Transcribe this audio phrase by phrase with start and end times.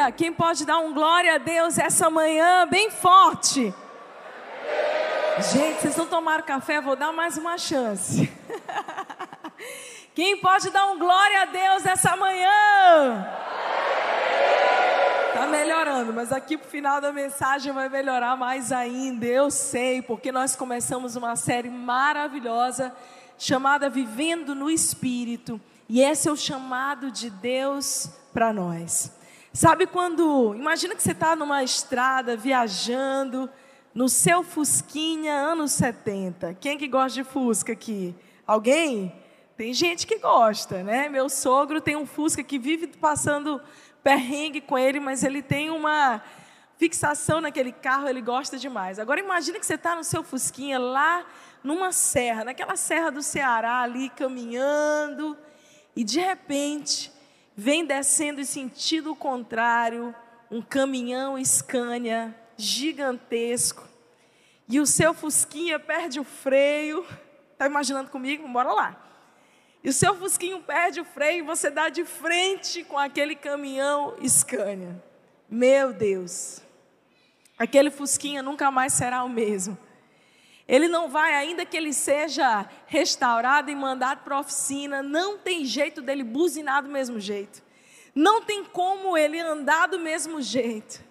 [0.00, 0.12] Aleluia!
[0.12, 3.74] Quem pode dar um glória a Deus essa manhã bem forte?
[5.52, 8.30] Gente, vocês não tomaram café, vou dar mais uma chance.
[10.14, 13.26] Quem pode dar um glória a Deus essa manhã?
[15.34, 19.26] Tá melhorando, mas aqui pro final da mensagem vai melhorar mais ainda.
[19.26, 22.94] Eu sei, porque nós começamos uma série maravilhosa
[23.38, 29.19] chamada Vivendo no Espírito, e esse é o chamado de Deus para nós.
[29.52, 33.50] Sabe quando, imagina que você está numa estrada viajando
[33.92, 36.54] no seu Fusquinha anos 70.
[36.54, 38.14] Quem que gosta de Fusca aqui?
[38.46, 39.12] Alguém?
[39.56, 41.08] Tem gente que gosta, né?
[41.08, 43.60] Meu sogro tem um Fusca que vive passando
[44.04, 46.22] perrengue com ele, mas ele tem uma
[46.78, 49.00] fixação naquele carro, ele gosta demais.
[49.00, 51.26] Agora imagine que você está no seu Fusquinha lá
[51.64, 55.36] numa serra, naquela serra do Ceará ali caminhando,
[55.96, 57.12] e de repente
[57.56, 60.14] vem descendo em sentido contrário
[60.50, 63.88] um caminhão Scania gigantesco.
[64.68, 67.04] E o seu Fusquinha perde o freio.
[67.52, 68.46] Está imaginando comigo?
[68.48, 69.10] Bora lá.
[69.82, 74.14] E o seu fusquinho perde o freio e você dá de frente com aquele caminhão
[74.26, 75.02] Scania.
[75.48, 76.60] Meu Deus.
[77.58, 79.76] Aquele fusquinha nunca mais será o mesmo.
[80.70, 85.64] Ele não vai, ainda que ele seja restaurado e mandado para a oficina, não tem
[85.64, 87.60] jeito dele buzinar do mesmo jeito.
[88.14, 91.02] Não tem como ele andar do mesmo jeito.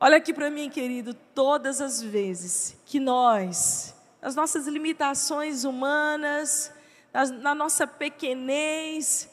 [0.00, 6.72] Olha aqui para mim, querido, todas as vezes que nós, as nossas limitações humanas,
[7.42, 9.30] na nossa pequenez,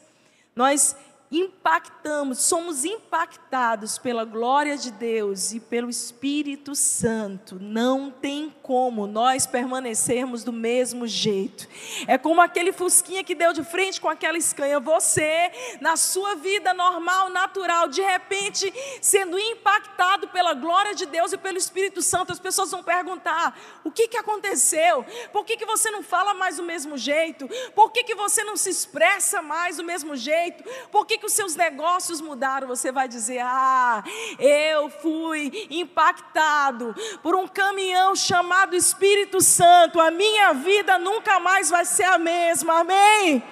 [0.55, 0.95] nós
[1.31, 7.57] impactamos, somos impactados pela glória de Deus e pelo Espírito Santo.
[7.61, 11.69] Não tem como nós permanecermos do mesmo jeito.
[12.05, 14.79] É como aquele fusquinha que deu de frente com aquela escanha.
[14.81, 18.71] Você, na sua vida normal, natural, de repente,
[19.01, 23.91] sendo impactado pela glória de Deus e pelo Espírito Santo, as pessoas vão perguntar: o
[23.91, 25.05] que, que aconteceu?
[25.31, 27.47] Por que, que você não fala mais do mesmo jeito?
[27.73, 30.61] Por que, que você não se expressa mais do mesmo jeito?
[30.91, 34.03] Por que que os seus negócios mudaram, você vai dizer: Ah,
[34.39, 41.85] eu fui impactado por um caminhão chamado Espírito Santo, a minha vida nunca mais vai
[41.85, 43.43] ser a mesma, amém?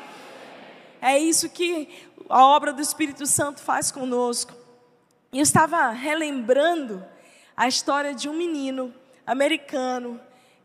[1.00, 1.88] É isso que
[2.28, 4.51] a obra do Espírito Santo faz conosco.
[5.31, 7.06] E eu estava relembrando
[7.56, 8.91] a história de um menino
[9.28, 10.19] americano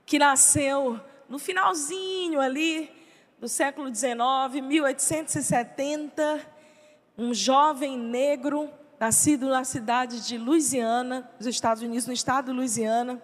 [0.06, 0.98] que nasceu
[1.28, 2.90] no finalzinho ali
[3.38, 6.53] do século XIX, 1870
[7.16, 13.22] um jovem negro, nascido na cidade de Louisiana, nos Estados Unidos, no estado de Louisiana,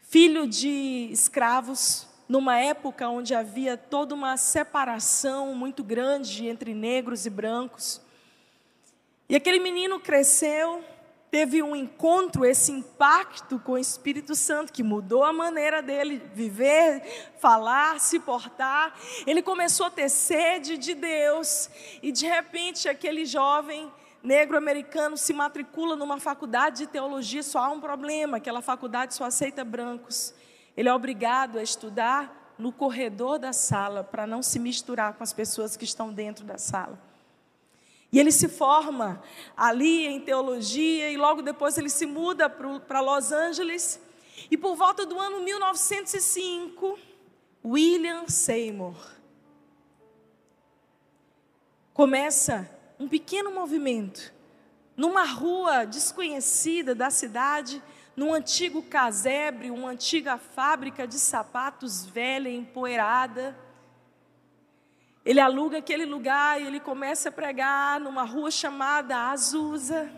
[0.00, 7.30] filho de escravos, numa época onde havia toda uma separação muito grande entre negros e
[7.30, 8.00] brancos.
[9.28, 10.82] E aquele menino cresceu,
[11.32, 17.32] teve um encontro, esse impacto com o Espírito Santo, que mudou a maneira dele viver,
[17.40, 18.94] falar, se portar.
[19.26, 21.70] Ele começou a ter sede de Deus,
[22.02, 23.90] e de repente aquele jovem
[24.22, 29.24] negro americano se matricula numa faculdade de teologia, só há um problema: aquela faculdade só
[29.24, 30.34] aceita brancos.
[30.76, 35.32] Ele é obrigado a estudar no corredor da sala, para não se misturar com as
[35.32, 37.11] pessoas que estão dentro da sala.
[38.12, 39.22] E ele se forma
[39.56, 43.98] ali em teologia e logo depois ele se muda para Los Angeles.
[44.50, 46.98] E por volta do ano 1905,
[47.64, 48.94] William Seymour
[51.94, 54.32] começa um pequeno movimento
[54.96, 57.82] numa rua desconhecida da cidade,
[58.14, 63.56] num antigo casebre, uma antiga fábrica de sapatos velha, empoeirada.
[65.24, 70.10] Ele aluga aquele lugar e ele começa a pregar numa rua chamada Azusa.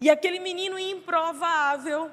[0.00, 2.10] E aquele menino improvável,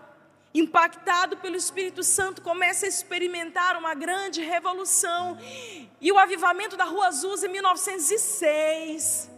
[0.53, 5.38] impactado pelo Espírito Santo, começa a experimentar uma grande revolução.
[5.99, 9.32] E o avivamento da Rua Azusa em 1906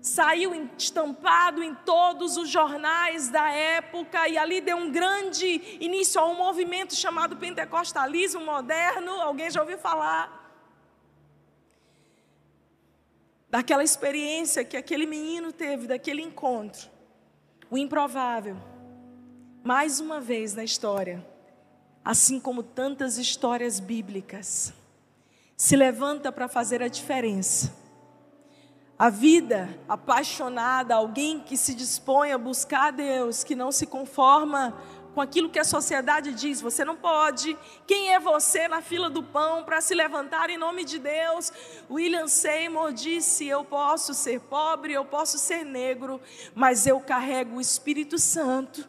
[0.00, 6.26] saiu estampado em todos os jornais da época e ali deu um grande início a
[6.26, 9.10] um movimento chamado pentecostalismo moderno.
[9.22, 10.37] Alguém já ouviu falar?
[13.50, 16.88] Daquela experiência que aquele menino teve, daquele encontro,
[17.70, 18.56] o improvável,
[19.64, 21.24] mais uma vez na história,
[22.04, 24.72] assim como tantas histórias bíblicas,
[25.56, 27.74] se levanta para fazer a diferença.
[28.98, 34.76] A vida apaixonada, alguém que se dispõe a buscar a Deus, que não se conforma
[35.18, 36.60] com aquilo que a sociedade diz.
[36.60, 37.58] Você não pode.
[37.88, 41.52] Quem é você na fila do pão para se levantar em nome de Deus?
[41.90, 46.20] William Seymour disse: Eu posso ser pobre, eu posso ser negro,
[46.54, 48.88] mas eu carrego o Espírito Santo.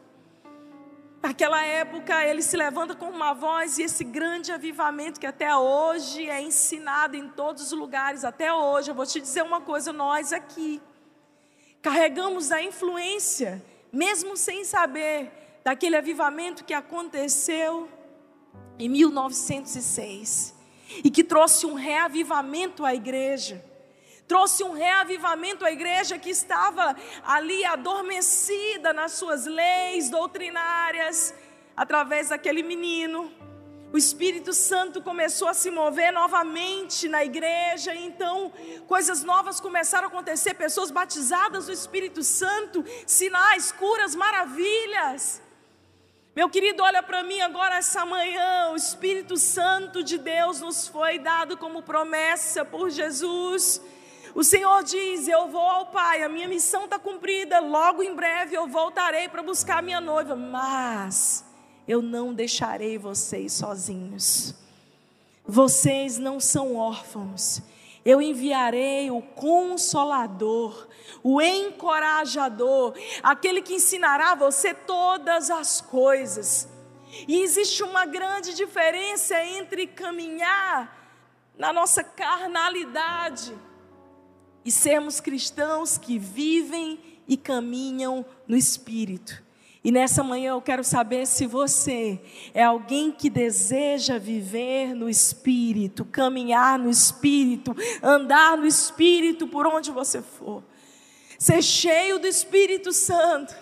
[1.20, 6.30] Naquela época, ele se levanta com uma voz e esse grande avivamento que até hoje
[6.30, 8.92] é ensinado em todos os lugares, até hoje.
[8.92, 10.80] Eu vou te dizer uma coisa: nós aqui
[11.82, 13.60] carregamos a influência,
[13.92, 17.88] mesmo sem saber, daquele avivamento que aconteceu
[18.80, 20.56] em 1906
[21.04, 23.64] e que trouxe um reavivamento à igreja
[24.28, 31.34] trouxe um reavivamento à igreja que estava ali adormecida nas suas leis doutrinárias,
[31.76, 33.32] através daquele menino.
[33.92, 38.54] O Espírito Santo começou a se mover novamente na igreja, então
[38.88, 45.42] coisas novas começaram a acontecer, pessoas batizadas do Espírito Santo, sinais, curas, maravilhas.
[46.36, 51.18] Meu querido, olha para mim agora essa manhã, o Espírito Santo de Deus nos foi
[51.18, 53.82] dado como promessa por Jesus.
[54.36, 58.56] O Senhor diz: Eu vou ao Pai, a minha missão está cumprida, logo em breve
[58.56, 61.44] eu voltarei para buscar minha noiva, mas
[61.88, 64.54] eu não deixarei vocês sozinhos.
[65.44, 67.60] Vocês não são órfãos.
[68.06, 70.88] Eu enviarei o consolador,
[71.22, 76.68] o encorajador, aquele que ensinará a você todas as coisas.
[77.28, 80.98] E existe uma grande diferença entre caminhar
[81.58, 83.54] na nossa carnalidade
[84.64, 89.44] e sermos cristãos que vivem e caminham no Espírito.
[89.82, 92.20] E nessa manhã eu quero saber se você
[92.54, 97.74] é alguém que deseja viver no Espírito, caminhar no Espírito,
[98.04, 100.64] andar no Espírito por onde você for,
[101.38, 103.56] ser cheio do Espírito Santo.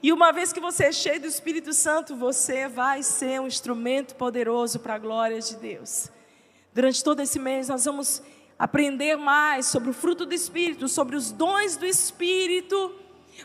[0.00, 4.14] E uma vez que você é cheio do Espírito Santo, você vai ser um instrumento
[4.14, 6.08] poderoso para a glória de Deus.
[6.72, 8.22] Durante todo esse mês nós vamos
[8.56, 12.94] aprender mais sobre o fruto do Espírito, sobre os dons do Espírito,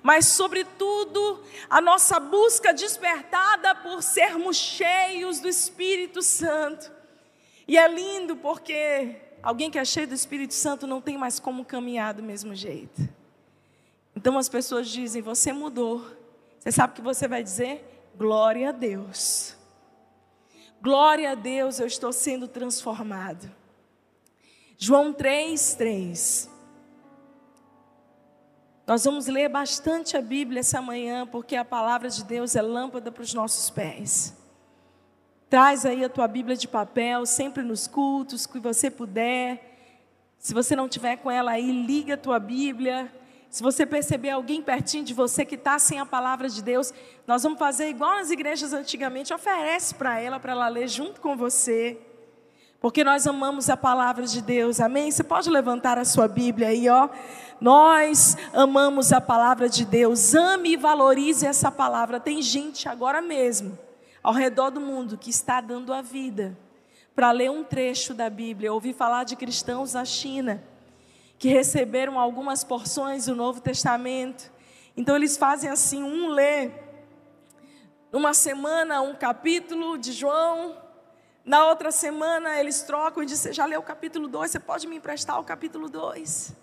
[0.02, 6.92] mas, sobretudo, a nossa busca despertada por sermos cheios do Espírito Santo.
[7.68, 11.64] E é lindo porque alguém que é cheio do Espírito Santo não tem mais como
[11.64, 13.08] caminhar do mesmo jeito.
[14.16, 16.06] Então as pessoas dizem: Você mudou.
[16.60, 18.12] Você sabe o que você vai dizer?
[18.16, 19.56] Glória a Deus.
[20.82, 23.50] Glória a Deus, eu estou sendo transformado.
[24.78, 26.50] João 3, 3.
[28.86, 33.12] Nós vamos ler bastante a Bíblia essa manhã, porque a palavra de Deus é lâmpada
[33.12, 34.36] para os nossos pés.
[35.50, 39.72] Traz aí a tua Bíblia de papel, sempre nos cultos, que você puder.
[40.38, 43.10] Se você não tiver com ela aí, liga a tua Bíblia.
[43.50, 46.94] Se você perceber alguém pertinho de você que está sem a palavra de Deus,
[47.26, 51.38] nós vamos fazer igual nas igrejas antigamente, oferece para ela, para ela ler junto com
[51.38, 51.98] você
[52.84, 55.10] porque nós amamos a palavra de Deus, amém?
[55.10, 57.08] Você pode levantar a sua Bíblia aí, ó.
[57.62, 62.20] Nós amamos a palavra de Deus, ame e valorize essa palavra.
[62.20, 63.80] Tem gente agora mesmo,
[64.22, 66.58] ao redor do mundo, que está dando a vida
[67.16, 68.68] para ler um trecho da Bíblia.
[68.68, 70.62] Eu ouvi falar de cristãos na China
[71.40, 74.52] que receberam algumas porções do Novo Testamento.
[74.98, 76.70] Então eles fazem assim: um lê
[78.12, 80.83] numa semana um capítulo de João,
[81.46, 84.96] na outra semana eles trocam e dizem: já leu o capítulo 2, você pode me
[84.96, 86.54] emprestar o capítulo 2?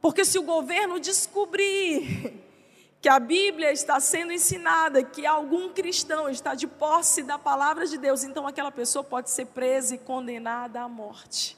[0.00, 2.40] Porque se o governo descobrir
[3.00, 7.98] que a Bíblia está sendo ensinada, que algum cristão está de posse da palavra de
[7.98, 11.57] Deus, então aquela pessoa pode ser presa e condenada à morte.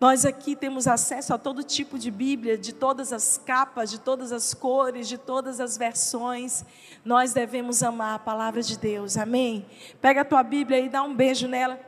[0.00, 4.30] Nós aqui temos acesso a todo tipo de Bíblia, de todas as capas, de todas
[4.30, 6.64] as cores, de todas as versões.
[7.04, 9.66] Nós devemos amar a palavra de Deus, amém?
[10.00, 11.80] Pega a tua Bíblia e dá um beijo nela.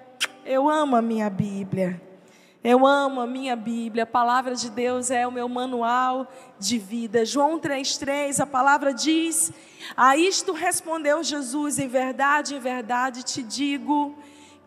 [0.44, 2.02] Eu amo a minha Bíblia.
[2.64, 4.02] Eu amo a minha Bíblia.
[4.02, 6.26] A palavra de Deus é o meu manual
[6.58, 7.24] de vida.
[7.24, 9.52] João 3,3, a palavra diz:
[9.96, 14.16] A isto respondeu Jesus: Em verdade, em verdade te digo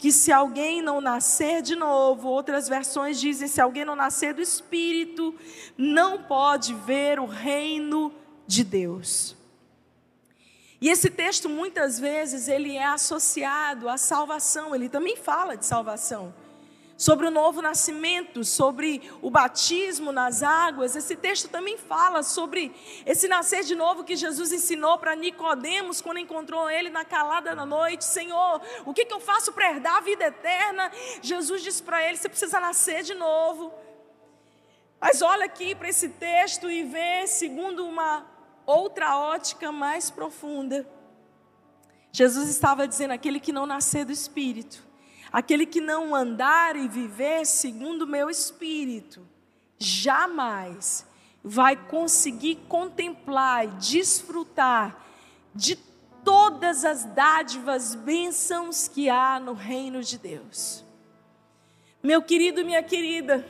[0.04, 4.42] que se alguém não nascer de novo, outras versões dizem se alguém não nascer do
[4.42, 5.34] Espírito,
[5.78, 8.14] não pode ver o reino
[8.46, 9.34] de Deus.
[10.82, 16.34] E esse texto muitas vezes ele é associado à salvação, ele também fala de salvação
[16.96, 20.96] sobre o novo nascimento, sobre o batismo nas águas.
[20.96, 22.74] Esse texto também fala sobre
[23.06, 27.66] esse nascer de novo que Jesus ensinou para Nicodemos quando encontrou ele na calada da
[27.66, 28.06] noite.
[28.06, 30.92] Senhor, o que, que eu faço para herdar a vida eterna?
[31.22, 33.74] Jesus disse para ele: você precisa nascer de novo.
[35.00, 38.26] Mas olha aqui para esse texto e vê segundo uma
[38.66, 40.88] outra ótica mais profunda.
[42.12, 44.93] Jesus estava dizendo: aquele que não nascer do Espírito,
[45.34, 49.28] aquele que não andar e viver segundo o meu Espírito,
[49.80, 51.04] jamais
[51.44, 55.04] vai conseguir contemplar e desfrutar
[55.54, 55.76] de
[56.24, 60.86] todas as dádivas, bênçãos que há no reino de Deus.
[62.02, 63.46] Meu querido e minha querida,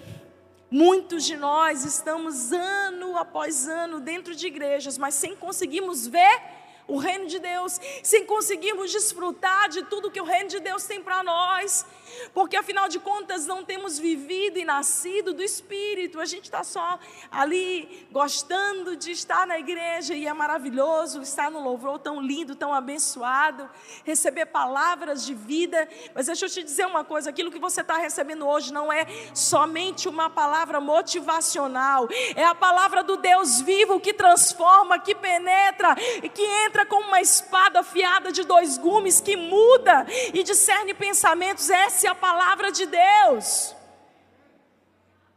[0.71, 6.97] muitos de nós estamos ano após ano dentro de igrejas, mas sem conseguirmos ver o
[6.97, 11.23] reino de Deus, sem conseguirmos desfrutar de tudo que o reino de Deus tem para
[11.23, 11.85] nós,
[12.33, 16.99] porque afinal de contas não temos vivido e nascido do Espírito, a gente está só
[17.31, 22.73] ali gostando de estar na igreja e é maravilhoso estar no louvor tão lindo, tão
[22.73, 23.69] abençoado,
[24.03, 27.97] receber palavras de vida, mas deixa eu te dizer uma coisa: aquilo que você está
[27.97, 34.13] recebendo hoje não é somente uma palavra motivacional, é a palavra do Deus vivo que
[34.13, 40.05] transforma, que penetra e que entra como uma espada afiada de dois gumes que muda
[40.33, 41.69] e discerne pensamentos.
[41.69, 43.75] Essa é a palavra de Deus.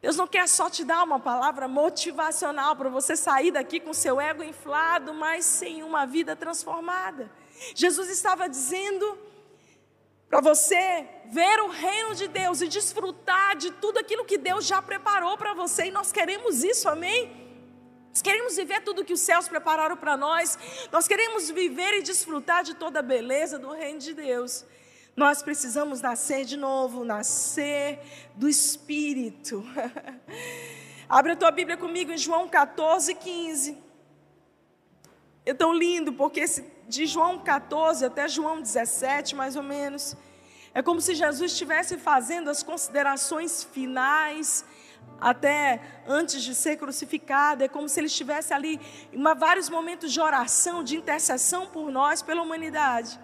[0.00, 4.20] Deus não quer só te dar uma palavra motivacional para você sair daqui com seu
[4.20, 7.30] ego inflado, mas sem uma vida transformada.
[7.74, 9.18] Jesus estava dizendo
[10.28, 14.82] para você ver o reino de Deus e desfrutar de tudo aquilo que Deus já
[14.82, 17.45] preparou para você, e nós queremos isso, amém?
[18.16, 20.58] Nós queremos viver tudo que os céus prepararam para nós,
[20.90, 24.64] nós queremos viver e desfrutar de toda a beleza do reino de Deus.
[25.14, 28.00] Nós precisamos nascer de novo, nascer
[28.34, 29.62] do Espírito.
[31.06, 33.76] Abre a tua Bíblia comigo em João 14, 15.
[35.44, 36.42] É tão lindo, porque
[36.88, 40.16] de João 14 até João 17, mais ou menos,
[40.72, 44.64] é como se Jesus estivesse fazendo as considerações finais,
[45.20, 48.80] até antes de ser crucificado, é como se ele estivesse ali
[49.12, 53.18] em vários momentos de oração, de intercessão por nós, pela humanidade.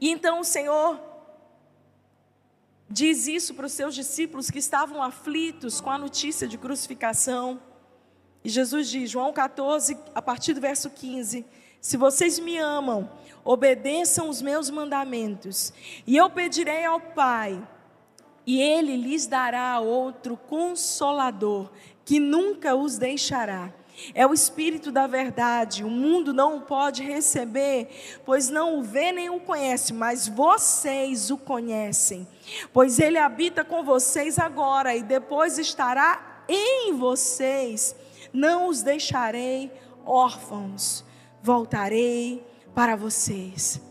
[0.00, 1.00] E então o Senhor
[2.88, 7.60] diz isso para os seus discípulos que estavam aflitos com a notícia de crucificação.
[8.44, 11.44] E Jesus diz, João 14, a partir do verso 15:
[11.80, 13.10] Se vocês me amam,
[13.44, 15.72] obedeçam os meus mandamentos,
[16.06, 17.60] e eu pedirei ao Pai,
[18.48, 21.70] e ele lhes dará outro consolador,
[22.02, 23.74] que nunca os deixará
[24.14, 25.84] é o Espírito da verdade.
[25.84, 27.88] O mundo não o pode receber,
[28.24, 32.26] pois não o vê nem o conhece, mas vocês o conhecem.
[32.72, 37.94] Pois ele habita com vocês agora e depois estará em vocês.
[38.32, 39.70] Não os deixarei
[40.04, 41.04] órfãos,
[41.42, 43.87] voltarei para vocês.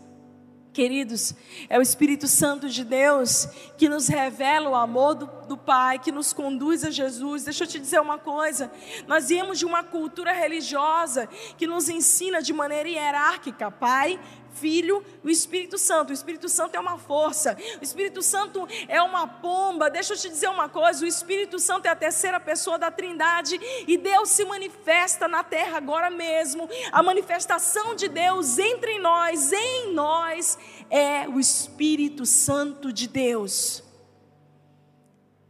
[0.78, 1.34] Queridos,
[1.68, 6.12] é o Espírito Santo de Deus que nos revela o amor do, do, Pai, que
[6.12, 7.42] nos conduz a Jesus.
[7.42, 8.70] Deixa eu te dizer uma coisa:
[9.08, 14.20] nós viemos de uma cultura religiosa que nos ensina de maneira hierárquica: Pai,
[14.58, 16.10] Filho, o Espírito Santo.
[16.10, 19.90] O Espírito Santo é uma força, o Espírito Santo é uma pomba.
[19.90, 23.58] Deixa eu te dizer uma coisa: o Espírito Santo é a terceira pessoa da Trindade
[23.86, 26.68] e Deus se manifesta na terra agora mesmo.
[26.92, 30.58] A manifestação de Deus entre nós, em nós,
[30.90, 33.82] é o Espírito Santo de Deus.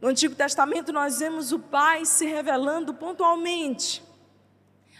[0.01, 4.01] No Antigo Testamento, nós vemos o Pai se revelando pontualmente,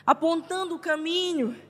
[0.06, 1.69] apontando o caminho.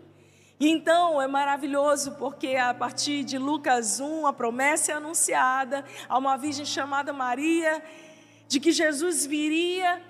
[0.59, 6.17] E então é maravilhoso porque a partir de Lucas 1, a promessa é anunciada a
[6.17, 7.81] uma virgem chamada Maria
[8.45, 10.01] de que Jesus viria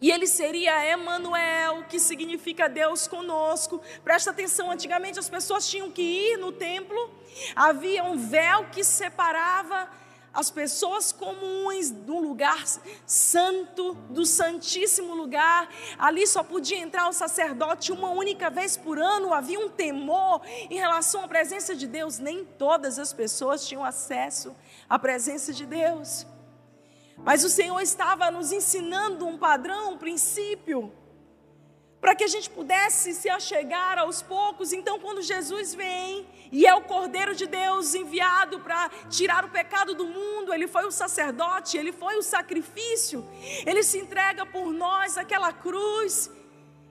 [0.00, 3.80] e ele seria Emanuel, que significa Deus conosco.
[4.04, 7.10] Presta atenção, antigamente as pessoas tinham que ir no templo,
[7.56, 9.88] havia um véu que separava
[10.36, 12.62] as pessoas comuns do lugar
[13.06, 15.66] santo, do santíssimo lugar.
[15.98, 19.32] Ali só podia entrar o sacerdote uma única vez por ano.
[19.32, 22.18] Havia um temor em relação à presença de Deus.
[22.18, 24.54] Nem todas as pessoas tinham acesso
[24.90, 26.26] à presença de Deus.
[27.16, 30.92] Mas o Senhor estava nos ensinando um padrão, um princípio
[32.00, 34.72] para que a gente pudesse se achegar aos poucos.
[34.72, 39.94] Então, quando Jesus vem e é o Cordeiro de Deus enviado para tirar o pecado
[39.94, 43.26] do mundo, ele foi o sacerdote, ele foi o sacrifício,
[43.64, 46.30] ele se entrega por nós aquela cruz.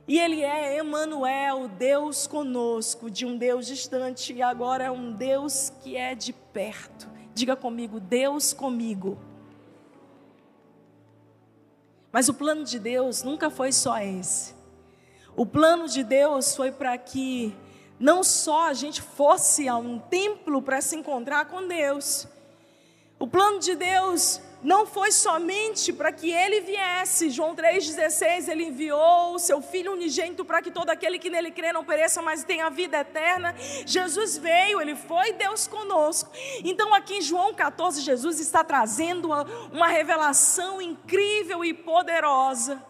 [0.07, 5.71] E ele é Emanuel, Deus conosco, de um Deus distante e agora é um Deus
[5.81, 7.09] que é de perto.
[7.33, 9.17] Diga comigo, Deus comigo.
[12.11, 14.53] Mas o plano de Deus nunca foi só esse.
[15.37, 17.53] O plano de Deus foi para que
[17.99, 22.25] não só a gente fosse a um templo para se encontrar com Deus.
[23.19, 27.29] O plano de Deus não foi somente para que ele viesse.
[27.29, 31.73] João 3,16, ele enviou o seu Filho unigênito para que todo aquele que nele crê
[31.73, 33.53] não pereça, mas tenha vida eterna.
[33.85, 36.31] Jesus veio, ele foi Deus conosco.
[36.63, 42.81] Então, aqui em João 14, Jesus está trazendo uma, uma revelação incrível e poderosa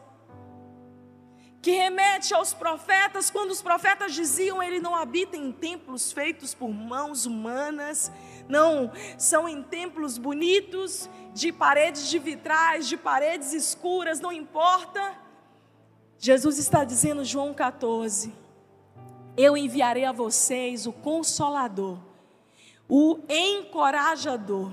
[1.66, 6.70] que remete aos profetas, quando os profetas diziam ele não habita em templos feitos por
[6.70, 8.12] mãos humanas,
[8.48, 15.18] não, são em templos bonitos, de paredes de vitrais, de paredes escuras, não importa.
[16.20, 18.32] Jesus está dizendo, João 14:
[19.36, 21.98] Eu enviarei a vocês o Consolador,
[22.88, 24.72] o Encorajador,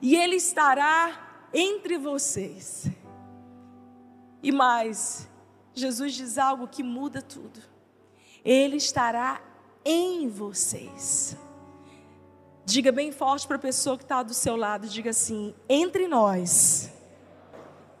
[0.00, 2.90] e Ele estará entre vocês.
[4.42, 5.28] E mais,
[5.74, 7.60] Jesus diz algo que muda tudo.
[8.44, 9.40] Ele estará
[9.84, 11.36] em vocês.
[12.64, 16.90] Diga bem forte para a pessoa que está do seu lado: diga assim, entre nós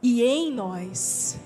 [0.02, 1.38] e em nós.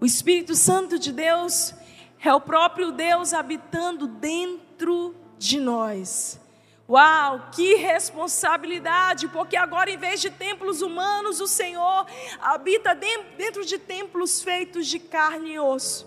[0.00, 1.74] O Espírito Santo de Deus
[2.20, 6.40] é o próprio Deus habitando dentro de nós.
[6.88, 12.06] Uau, que responsabilidade, porque agora, em vez de templos humanos, o Senhor
[12.40, 16.06] habita dentro de templos feitos de carne e osso.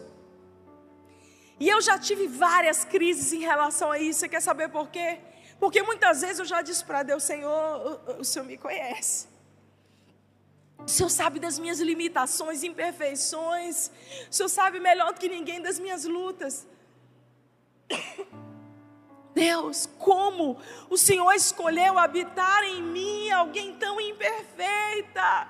[1.60, 4.22] E eu já tive várias crises em relação a isso.
[4.22, 5.20] Você quer saber por quê?
[5.60, 9.28] Porque muitas vezes eu já disse para Deus, Senhor, o, Senhor me conhece.
[10.80, 13.92] O Senhor sabe das minhas limitações, imperfeições.
[14.32, 16.68] O Senhor sabe melhor do que ninguém das minhas lutas.
[19.34, 20.58] Deus, como
[20.90, 25.48] o Senhor escolheu habitar em mim alguém tão imperfeita?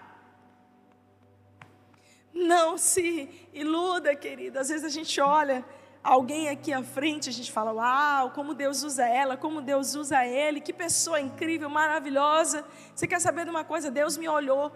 [2.34, 4.62] Não se iluda, querida.
[4.62, 5.66] Às vezes a gente olha
[6.04, 10.26] alguém aqui à frente, a gente fala: Uau, como Deus usa ela, como Deus usa
[10.26, 12.66] ele, que pessoa incrível, maravilhosa.
[12.96, 13.92] Você quer saber de uma coisa?
[13.92, 14.72] Deus me olhou,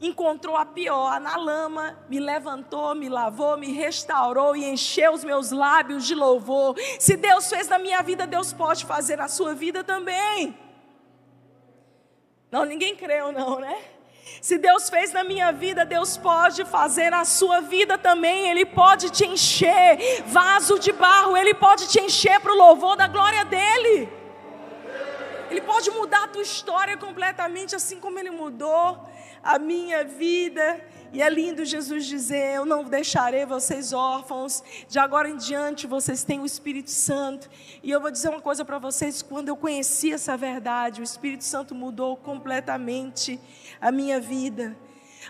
[0.00, 5.50] encontrou a pior na lama, me levantou, me lavou, me restaurou e encheu os meus
[5.50, 6.76] lábios de louvor.
[6.98, 10.56] Se Deus fez na minha vida, Deus pode fazer na sua vida também.
[12.50, 13.76] Não, ninguém creu, não, né?
[14.40, 18.48] Se Deus fez na minha vida, Deus pode fazer na sua vida também.
[18.50, 23.08] Ele pode te encher, vaso de barro, Ele pode te encher para o louvor da
[23.08, 24.08] glória dEle.
[25.50, 29.08] Ele pode mudar a tua história completamente, assim como Ele mudou
[29.42, 30.84] a minha vida.
[31.12, 34.62] E é lindo Jesus dizer: Eu não deixarei vocês órfãos.
[34.88, 37.48] De agora em diante vocês têm o Espírito Santo.
[37.82, 41.44] E eu vou dizer uma coisa para vocês: quando eu conheci essa verdade, o Espírito
[41.44, 43.40] Santo mudou completamente
[43.80, 44.76] a minha vida.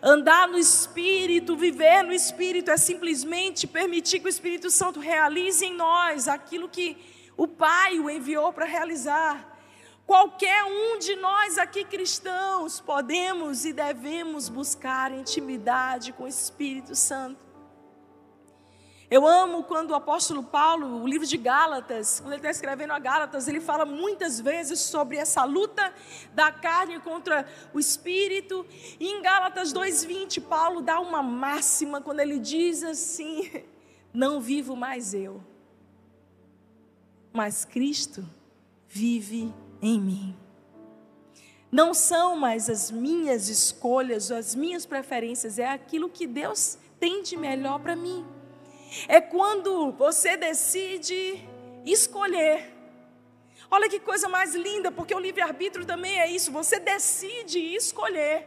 [0.03, 5.75] Andar no Espírito, viver no Espírito, é simplesmente permitir que o Espírito Santo realize em
[5.75, 6.97] nós aquilo que
[7.37, 9.58] o Pai o enviou para realizar.
[10.09, 17.39] Qualquer um de nós aqui cristãos podemos e devemos buscar intimidade com o Espírito Santo.
[19.11, 22.99] Eu amo quando o apóstolo Paulo, o livro de Gálatas, quando ele está escrevendo a
[22.99, 25.93] Gálatas, ele fala muitas vezes sobre essa luta
[26.33, 28.65] da carne contra o espírito.
[28.99, 33.63] E em Gálatas 2,20, Paulo dá uma máxima quando ele diz assim:
[34.11, 35.45] Não vivo mais eu,
[37.31, 38.27] mas Cristo
[38.89, 40.37] vive em mim.
[41.71, 47.37] Não são mais as minhas escolhas, as minhas preferências, é aquilo que Deus tem de
[47.37, 48.27] melhor para mim.
[49.07, 51.47] É quando você decide
[51.85, 52.75] escolher.
[53.71, 56.51] Olha que coisa mais linda, porque o livre-arbítrio também é isso.
[56.51, 58.47] Você decide escolher.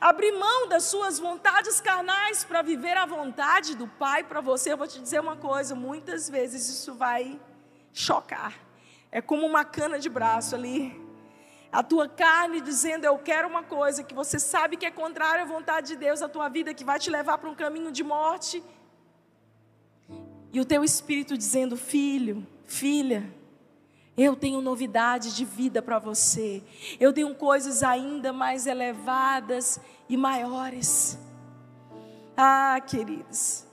[0.00, 4.72] Abrir mão das suas vontades carnais para viver a vontade do Pai para você.
[4.72, 7.40] Eu vou te dizer uma coisa: muitas vezes isso vai
[7.92, 8.63] chocar.
[9.14, 11.00] É como uma cana de braço ali.
[11.70, 15.46] A tua carne dizendo eu quero uma coisa que você sabe que é contrária à
[15.46, 18.60] vontade de Deus, a tua vida que vai te levar para um caminho de morte.
[20.52, 23.32] E o teu espírito dizendo: Filho, filha,
[24.18, 26.60] eu tenho novidade de vida para você.
[26.98, 31.16] Eu tenho coisas ainda mais elevadas e maiores.
[32.36, 33.64] Ah, queridos,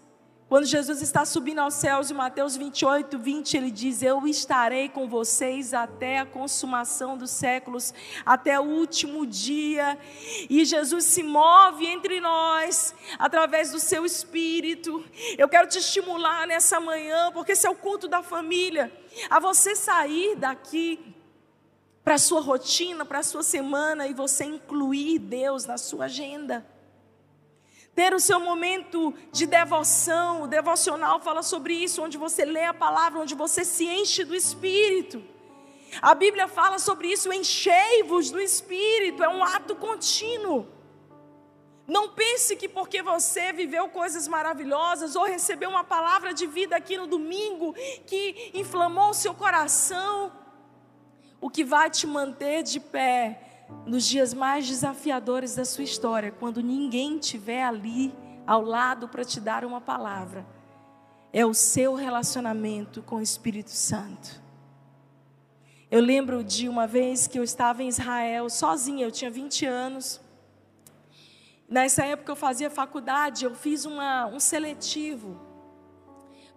[0.52, 5.08] quando Jesus está subindo aos céus, em Mateus 28, 20, ele diz: Eu estarei com
[5.08, 7.94] vocês até a consumação dos séculos,
[8.26, 9.98] até o último dia.
[10.50, 15.02] E Jesus se move entre nós, através do seu espírito.
[15.38, 18.92] Eu quero te estimular nessa manhã, porque esse é o culto da família,
[19.30, 21.16] a você sair daqui
[22.04, 26.70] para a sua rotina, para a sua semana e você incluir Deus na sua agenda
[27.96, 32.74] ter o seu momento de devoção, o devocional fala sobre isso, onde você lê a
[32.74, 35.22] palavra, onde você se enche do Espírito.
[36.02, 40.68] A Bíblia fala sobre isso, enchei-vos do Espírito, é um ato contínuo.
[41.86, 46.96] Não pense que porque você viveu coisas maravilhosas ou recebeu uma palavra de vida aqui
[46.98, 47.74] no domingo
[48.08, 50.32] que inflamou o seu coração,
[51.42, 53.51] o que vai te manter de pé
[53.86, 58.14] nos dias mais desafiadores da sua história, quando ninguém estiver ali
[58.46, 60.46] ao lado para te dar uma palavra,
[61.34, 64.42] é o seu relacionamento com o Espírito Santo.
[65.90, 70.22] Eu lembro de uma vez que eu estava em Israel sozinha, eu tinha 20 anos.
[71.68, 75.40] Nessa época eu fazia faculdade, eu fiz uma, um seletivo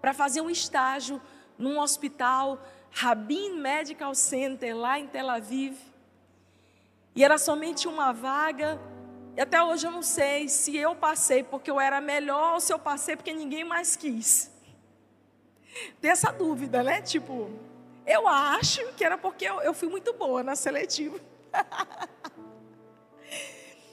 [0.01, 1.21] para fazer um estágio
[1.59, 5.77] num hospital, Rabin Medical Center, lá em Tel Aviv.
[7.15, 8.81] E era somente uma vaga.
[9.37, 12.73] E até hoje eu não sei se eu passei porque eu era melhor ou se
[12.73, 14.51] eu passei porque ninguém mais quis.
[16.01, 17.03] Tem essa dúvida, né?
[17.03, 17.51] Tipo,
[18.07, 21.19] eu acho que era porque eu, eu fui muito boa na seletiva.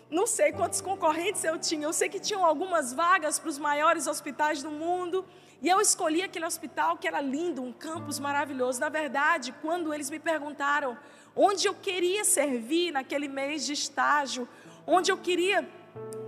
[0.10, 1.86] Não sei quantos concorrentes eu tinha.
[1.86, 5.26] Eu sei que tinham algumas vagas para os maiores hospitais do mundo.
[5.62, 8.80] E eu escolhi aquele hospital que era lindo, um campus maravilhoso.
[8.80, 10.98] Na verdade, quando eles me perguntaram
[11.36, 14.48] onde eu queria servir naquele mês de estágio,
[14.86, 15.68] onde eu queria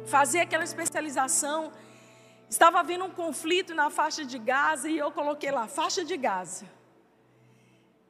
[0.06, 1.72] fazer aquela especialização,
[2.50, 6.66] estava havendo um conflito na faixa de Gaza e eu coloquei lá, faixa de Gaza.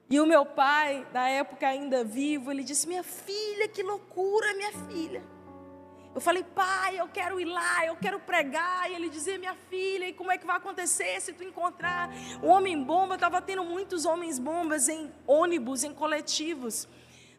[0.10, 4.72] E o meu pai, na época ainda vivo, ele disse: Minha filha, que loucura, minha
[4.72, 5.24] filha.
[6.16, 8.90] Eu falei, pai, eu quero ir lá, eu quero pregar.
[8.90, 12.10] E ele dizia, minha filha, e como é que vai acontecer se tu encontrar
[12.42, 13.16] o homem bomba?
[13.16, 16.88] Estava tendo muitos homens bombas em ônibus, em coletivos.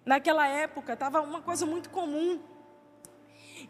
[0.05, 2.41] Naquela época, estava uma coisa muito comum.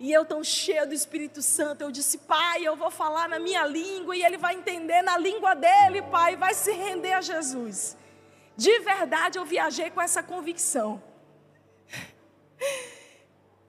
[0.00, 3.64] E eu tão cheia do Espírito Santo, eu disse, pai, eu vou falar na minha
[3.64, 7.96] língua e ele vai entender na língua dele, pai, vai se render a Jesus.
[8.56, 11.02] De verdade eu viajei com essa convicção.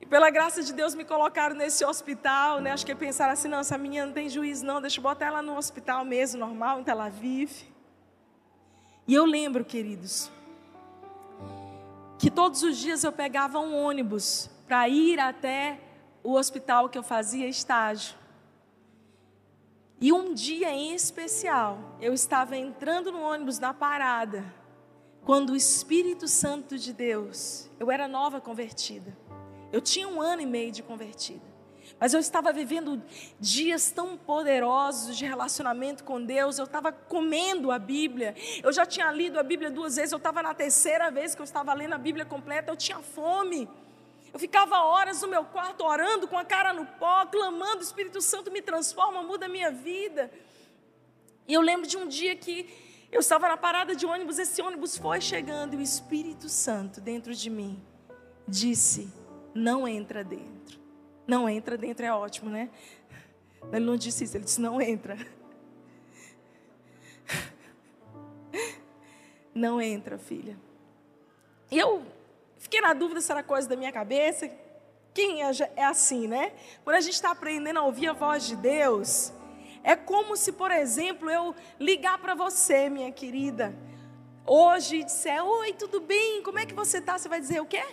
[0.01, 2.71] E pela graça de Deus me colocaram nesse hospital, né?
[2.71, 5.41] Acho que pensaram assim, não, essa menina não tem juízo não, deixa eu botar ela
[5.41, 7.51] no hospital mesmo, normal, em Tel Aviv.
[9.07, 10.31] E eu lembro, queridos,
[12.17, 15.79] que todos os dias eu pegava um ônibus para ir até
[16.23, 18.15] o hospital que eu fazia estágio.
[20.01, 24.43] E um dia em especial, eu estava entrando no ônibus na parada
[25.25, 29.17] quando o Espírito Santo de Deus, eu era nova convertida,
[29.75, 31.43] eu tinha um ano e meio de convertida,
[31.99, 33.03] mas eu estava vivendo
[33.37, 38.33] dias tão poderosos de relacionamento com Deus, eu estava comendo a Bíblia,
[38.63, 41.43] eu já tinha lido a Bíblia duas vezes, eu estava na terceira vez que eu
[41.43, 43.67] estava lendo a Bíblia completa, eu tinha fome.
[44.31, 48.51] Eu ficava horas no meu quarto orando com a cara no pó, clamando: Espírito Santo
[48.51, 50.31] me transforma, muda a minha vida.
[51.45, 54.97] E eu lembro de um dia que eu estava na parada de ônibus, esse ônibus
[54.97, 57.81] foi chegando e o Espírito Santo dentro de mim
[58.47, 59.24] disse:
[59.55, 60.77] Não entra dentro.
[61.25, 62.69] Não entra dentro é ótimo, né?
[63.71, 65.17] Ele não disse isso, ele disse: Não entra.
[69.55, 70.57] Não entra, filha.
[71.71, 72.03] E eu
[72.57, 74.51] fiquei na dúvida se era coisa da minha cabeça.
[75.13, 76.51] Quem é, é assim, né?
[76.83, 79.31] Quando a gente está aprendendo a ouvir a voz de Deus,
[79.81, 83.73] é como se, por exemplo, eu ligar para você, minha querida,
[84.45, 86.43] hoje e disser: Oi, tudo bem?
[86.43, 87.17] Como é que você está?
[87.17, 87.83] Você vai dizer o quê?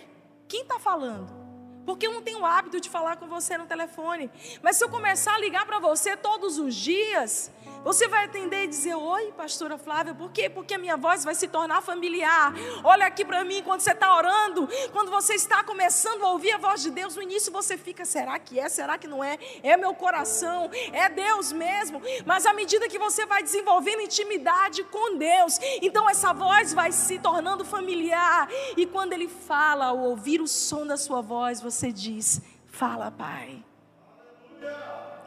[0.49, 1.42] Quem está falando?
[1.85, 4.29] Porque eu não tenho o hábito de falar com você no telefone.
[4.61, 7.51] Mas se eu começar a ligar para você todos os dias,
[7.83, 10.49] você vai atender e dizer: Oi, pastora Flávia, por quê?
[10.49, 12.53] Porque a minha voz vai se tornar familiar.
[12.83, 16.57] Olha aqui para mim quando você está orando, quando você está começando a ouvir a
[16.57, 18.69] voz de Deus, no início você fica: será que é?
[18.69, 19.37] Será que não é?
[19.61, 22.01] É meu coração, é Deus mesmo.
[22.25, 27.19] Mas à medida que você vai desenvolvendo intimidade com Deus, então essa voz vai se
[27.19, 28.47] tornando familiar.
[28.77, 33.63] E quando Ele fala, ao ouvir o som da sua voz, você diz: Fala, Pai.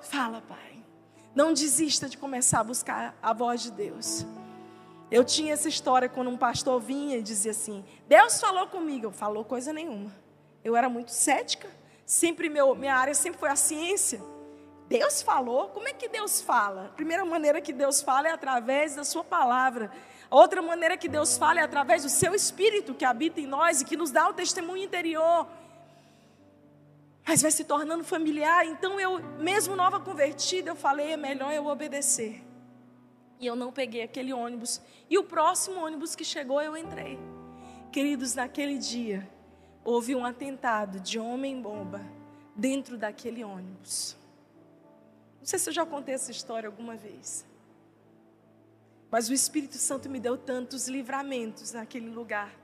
[0.02, 0.65] Fala, Pai.
[1.36, 4.24] Não desista de começar a buscar a voz de Deus.
[5.10, 9.08] Eu tinha essa história quando um pastor vinha e dizia assim: Deus falou comigo.
[9.08, 10.10] Eu falou coisa nenhuma.
[10.64, 11.68] Eu era muito cética.
[12.06, 14.18] Sempre meu, minha área sempre foi a ciência.
[14.88, 15.68] Deus falou?
[15.68, 16.86] Como é que Deus fala?
[16.86, 19.90] A primeira maneira que Deus fala é através da sua palavra.
[20.30, 23.82] A outra maneira que Deus fala é através do seu espírito que habita em nós
[23.82, 25.46] e que nos dá o testemunho interior
[27.26, 28.64] mas vai se tornando familiar.
[28.64, 32.44] Então eu, mesmo nova convertida, eu falei, é melhor eu obedecer.
[33.40, 34.80] E eu não peguei aquele ônibus.
[35.10, 37.18] E o próximo ônibus que chegou, eu entrei.
[37.90, 39.28] Queridos, naquele dia,
[39.84, 42.00] houve um atentado de homem-bomba
[42.54, 44.16] dentro daquele ônibus.
[45.40, 47.44] Não sei se eu já contei essa história alguma vez.
[49.10, 52.54] Mas o Espírito Santo me deu tantos livramentos naquele lugar.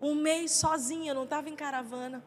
[0.00, 2.22] Um mês sozinha, não estava em caravana.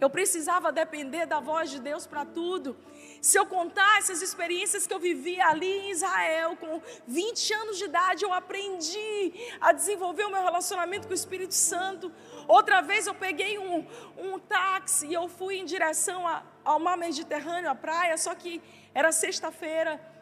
[0.00, 2.76] Eu precisava depender da voz de Deus para tudo.
[3.20, 7.84] Se eu contar essas experiências que eu vivi ali em Israel, com 20 anos de
[7.84, 12.12] idade, eu aprendi a desenvolver o meu relacionamento com o Espírito Santo.
[12.46, 16.96] Outra vez eu peguei um, um táxi e eu fui em direção a, ao mar
[16.96, 18.62] Mediterrâneo, à praia, só que
[18.94, 20.15] era sexta-feira.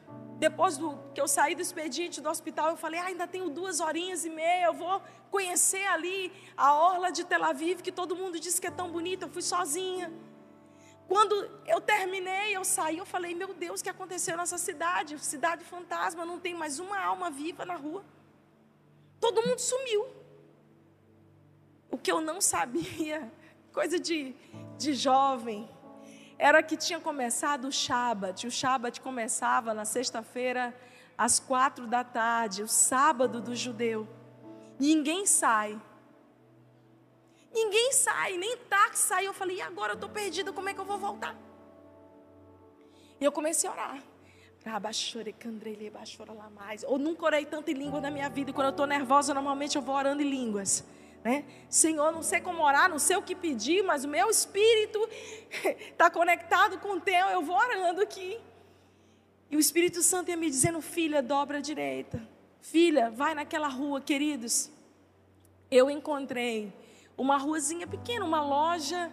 [0.47, 3.81] Depois do que eu saí do expediente do hospital, eu falei: ah, ainda tenho duas
[3.81, 8.39] horinhas e meia, eu vou conhecer ali a orla de Tel Aviv, que todo mundo
[8.39, 9.25] diz que é tão bonita.
[9.25, 10.13] Eu fui sozinha.
[11.09, 11.35] Quando
[11.67, 15.19] eu terminei, eu saí, eu falei: meu Deus, o que aconteceu nessa cidade?
[15.19, 18.05] Cidade fantasma, não tem mais uma alma viva na rua.
[19.19, 20.07] Todo mundo sumiu.
[21.91, 23.33] O que eu não sabia,
[23.73, 24.35] coisa de,
[24.77, 25.71] de jovem,
[26.39, 28.47] era que tinha começado o Shabat.
[28.47, 30.75] O Shabat começava na sexta-feira,
[31.17, 34.09] às quatro da tarde, o sábado do judeu.
[34.79, 35.81] Ninguém sai.
[37.53, 39.27] Ninguém sai, nem táxi sai.
[39.27, 41.37] Eu falei, e agora eu estou perdida, como é que eu vou voltar?
[43.21, 44.03] E eu comecei a orar.
[46.83, 48.53] Eu nunca orei tanto em língua na minha vida.
[48.53, 50.85] Quando eu estou nervosa, normalmente eu vou orando em línguas.
[51.25, 51.43] Né?
[51.71, 55.01] Senhor, não sei como orar, não sei o que pedir, mas o meu espírito
[55.91, 58.39] está conectado com o teu, eu vou orando aqui.
[59.51, 62.21] E o Espírito Santo ia me dizendo, filha, dobra a direita.
[62.61, 64.71] Filha, vai naquela rua, queridos.
[65.71, 66.73] Eu encontrei
[67.17, 69.11] uma ruazinha pequena, uma loja,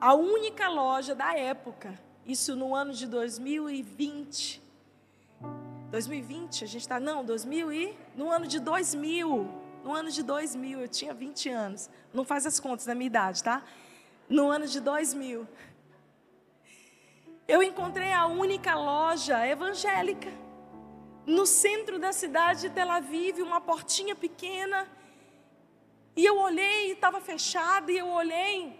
[0.00, 1.98] a única loja da época.
[2.24, 4.62] Isso no ano de 2020.
[5.90, 9.59] 2020, a gente está, não, 2000 e, no ano de 2000.
[9.82, 11.90] No ano de 2000, eu tinha 20 anos.
[12.12, 13.62] Não faz as contas da minha idade, tá?
[14.28, 15.46] No ano de 2000,
[17.48, 20.30] eu encontrei a única loja evangélica
[21.26, 24.86] no centro da cidade de Tel Aviv, uma portinha pequena.
[26.16, 28.78] E eu olhei, estava fechada, e eu olhei,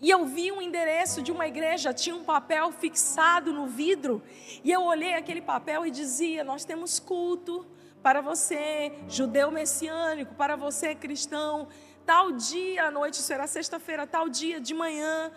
[0.00, 4.22] e eu vi um endereço de uma igreja, tinha um papel fixado no vidro,
[4.62, 7.66] e eu olhei aquele papel e dizia: Nós temos culto
[8.08, 11.68] para você, judeu messiânico, para você, cristão,
[12.06, 15.30] tal dia à noite, será sexta-feira, tal dia de manhã,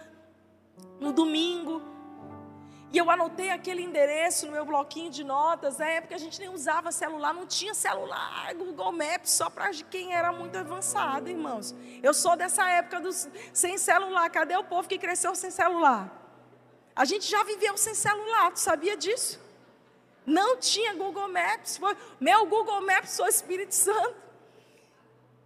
[0.98, 1.82] no domingo.
[2.90, 5.80] E eu anotei aquele endereço no meu bloquinho de notas.
[5.80, 10.14] Na época a gente nem usava celular, não tinha celular, Google Maps só para quem
[10.14, 11.76] era muito avançado, irmãos.
[12.02, 14.30] Eu sou dessa época dos sem celular.
[14.30, 16.10] Cadê o povo que cresceu sem celular?
[16.96, 19.51] A gente já viveu sem celular, tu sabia disso?
[20.26, 21.78] Não tinha Google Maps.
[21.78, 24.16] Foi, meu Google Maps foi o Espírito Santo.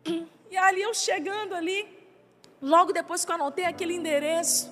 [0.48, 2.08] E ali eu chegando ali,
[2.62, 4.72] logo depois que eu anotei aquele endereço,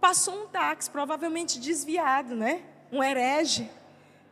[0.00, 2.62] passou um táxi, provavelmente desviado, né?
[2.92, 3.68] Um herege,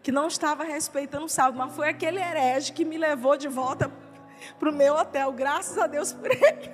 [0.02, 3.90] que não estava respeitando o sábado, mas foi aquele herege que me levou de volta
[4.59, 5.33] para o meu hotel.
[5.33, 6.70] Graças a Deus por ele.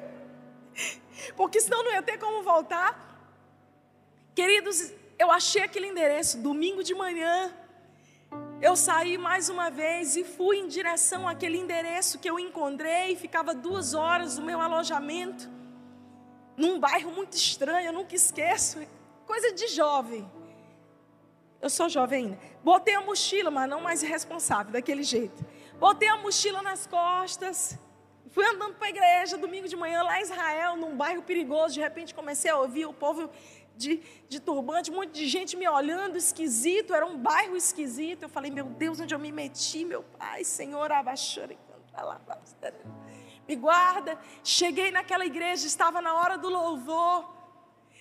[1.36, 3.14] Porque senão não ia ter como voltar.
[4.34, 7.52] Queridos, eu achei aquele endereço, domingo de manhã.
[8.60, 13.14] Eu saí mais uma vez e fui em direção àquele endereço que eu encontrei.
[13.16, 15.48] Ficava duas horas do meu alojamento,
[16.56, 18.78] num bairro muito estranho, eu nunca esqueço.
[19.26, 20.30] Coisa de jovem.
[21.60, 22.38] Eu sou jovem ainda.
[22.62, 25.44] Botei a mochila, mas não mais irresponsável, daquele jeito.
[25.78, 27.78] Botei a mochila nas costas.
[28.30, 31.74] Fui andando para a igreja domingo de manhã, lá em Israel, num bairro perigoso.
[31.74, 33.30] De repente comecei a ouvir o povo
[33.76, 38.24] de, de turbante, um monte de gente me olhando esquisito, era um bairro esquisito.
[38.24, 41.56] Eu falei, meu Deus, onde eu me meti, meu pai, Senhor, abaixando,
[43.46, 44.18] me guarda.
[44.42, 47.32] Cheguei naquela igreja, estava na hora do louvor.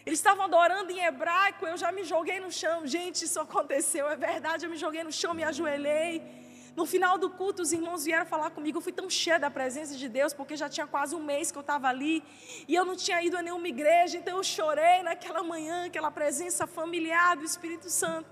[0.05, 2.85] Eles estavam adorando em hebraico, eu já me joguei no chão.
[2.85, 6.42] Gente, isso aconteceu, é verdade, eu me joguei no chão, me ajoelhei.
[6.75, 8.77] No final do culto, os irmãos vieram falar comigo.
[8.79, 11.57] Eu fui tão cheia da presença de Deus, porque já tinha quase um mês que
[11.57, 12.23] eu estava ali.
[12.67, 16.65] E eu não tinha ido a nenhuma igreja, então eu chorei naquela manhã, aquela presença
[16.65, 18.27] familiar do Espírito Santo.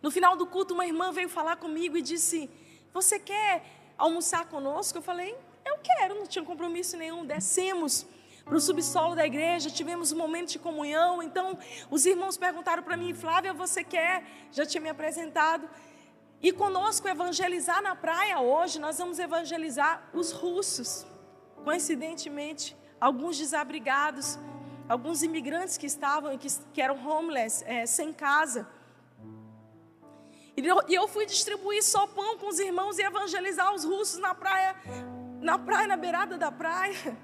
[0.00, 2.48] No final do culto, uma irmã veio falar comigo e disse:
[2.92, 3.64] Você quer
[3.98, 4.98] almoçar conosco?
[4.98, 7.26] Eu falei: Eu quero, não tinha compromisso nenhum.
[7.26, 8.06] Descemos
[8.44, 11.22] para o subsolo da igreja, tivemos um momento de comunhão.
[11.22, 11.58] Então,
[11.90, 14.24] os irmãos perguntaram para mim: Flávia, você quer?
[14.52, 15.68] Já tinha me apresentado.
[16.42, 21.06] E conosco evangelizar na praia hoje, nós vamos evangelizar os russos.
[21.62, 24.38] Coincidentemente, alguns desabrigados,
[24.88, 28.66] alguns imigrantes que estavam, que, que eram homeless, é, sem casa.
[30.56, 34.18] E eu, e eu fui distribuir só pão com os irmãos e evangelizar os russos
[34.18, 34.74] na praia,
[35.40, 37.16] na praia, na beirada da praia.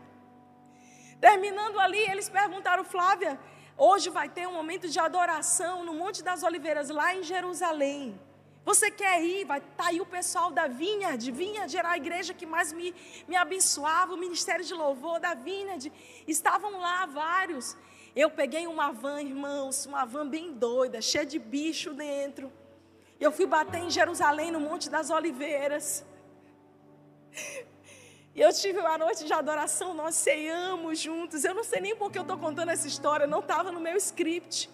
[1.19, 3.41] Terminando ali, eles perguntaram, Flávia,
[3.79, 8.21] hoje vai ter um momento de adoração no Monte das Oliveiras, lá em Jerusalém.
[8.67, 9.45] Você quer ir?
[9.45, 11.31] Vai tá aí o pessoal da Vineyard.
[11.31, 12.93] Vineyard era a igreja que mais me,
[13.29, 15.93] me abençoava, o ministério de louvor da Vineyard.
[16.27, 17.77] Estavam lá vários.
[18.23, 22.53] Eu peguei uma van, irmãos, uma van bem doida, cheia de bicho dentro.
[23.21, 26.05] Eu fui bater em Jerusalém, no Monte das Oliveiras.
[28.35, 31.45] E eu tive uma noite de adoração, nós ceiamos juntos.
[31.45, 33.97] Eu não sei nem por que eu estou contando essa história, não estava no meu
[33.97, 34.69] script.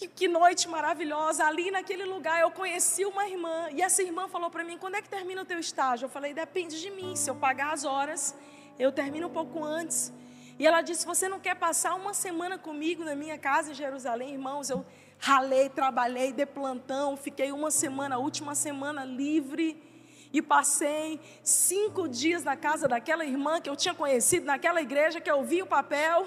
[0.00, 1.44] E que noite maravilhosa.
[1.44, 3.68] Ali naquele lugar eu conheci uma irmã.
[3.70, 6.06] E essa irmã falou para mim: quando é que termina o teu estágio?
[6.06, 7.14] Eu falei: depende de mim.
[7.14, 8.34] Se eu pagar as horas,
[8.78, 10.10] eu termino um pouco antes.
[10.58, 14.32] E ela disse: Você não quer passar uma semana comigo na minha casa em Jerusalém,
[14.32, 14.70] irmãos?
[14.70, 14.86] Eu
[15.18, 19.82] ralei, trabalhei, de plantão, fiquei uma semana, a última semana livre.
[20.32, 25.30] E passei cinco dias na casa daquela irmã que eu tinha conhecido, naquela igreja que
[25.30, 26.26] eu vi o papel.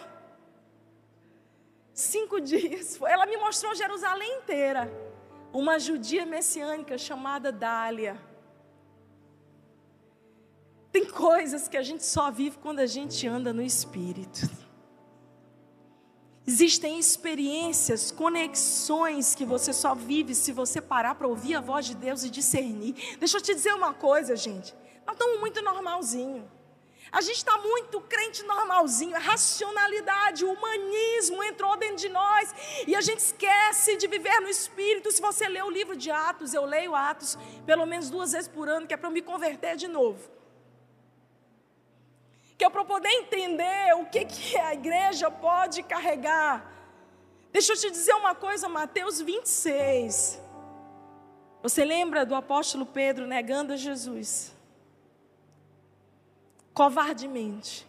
[1.94, 3.00] Cinco dias.
[3.02, 4.92] Ela me mostrou Jerusalém inteira.
[5.52, 8.20] Uma judia messiânica chamada Dália.
[10.92, 14.50] Tem coisas que a gente só vive quando a gente anda no Espírito.
[16.46, 21.96] Existem experiências, conexões que você só vive se você parar para ouvir a voz de
[21.96, 23.18] Deus e discernir.
[23.18, 24.76] Deixa eu te dizer uma coisa, gente.
[25.06, 26.50] Nós estamos muito normalzinho.
[27.14, 32.54] A gente está muito crente normalzinho, a racionalidade, o humanismo entrou dentro de nós
[32.88, 35.12] e a gente esquece de viver no Espírito.
[35.12, 38.68] Se você lê o livro de Atos, eu leio Atos pelo menos duas vezes por
[38.68, 40.34] ano, que é para eu me converter de novo
[42.58, 46.66] que é para poder entender o que, que a igreja pode carregar.
[47.52, 50.42] Deixa eu te dizer uma coisa, Mateus 26.
[51.62, 54.54] Você lembra do apóstolo Pedro negando a Jesus?
[56.74, 57.88] Covardemente.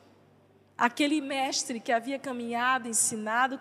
[0.77, 3.61] Aquele mestre que havia caminhado, ensinado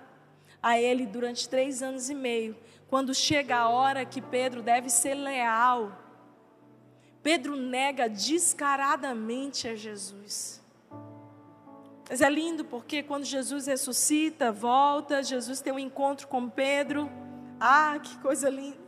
[0.61, 2.55] a ele durante três anos e meio.
[2.87, 5.91] Quando chega a hora que Pedro deve ser leal,
[7.21, 10.61] Pedro nega descaradamente a Jesus.
[12.09, 17.09] Mas é lindo porque quando Jesus ressuscita, volta, Jesus tem um encontro com Pedro.
[17.59, 18.82] Ah, que coisa linda.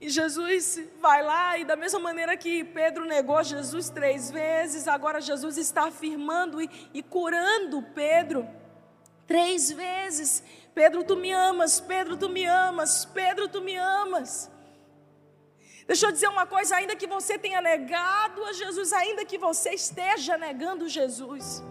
[0.00, 5.20] E Jesus vai lá, e da mesma maneira que Pedro negou Jesus três vezes, agora
[5.20, 8.48] Jesus está afirmando e, e curando Pedro
[9.26, 10.42] três vezes:
[10.74, 14.50] Pedro, tu me amas, Pedro, tu me amas, Pedro, tu me amas.
[15.86, 19.70] Deixa eu dizer uma coisa: ainda que você tenha negado a Jesus, ainda que você
[19.70, 21.62] esteja negando Jesus,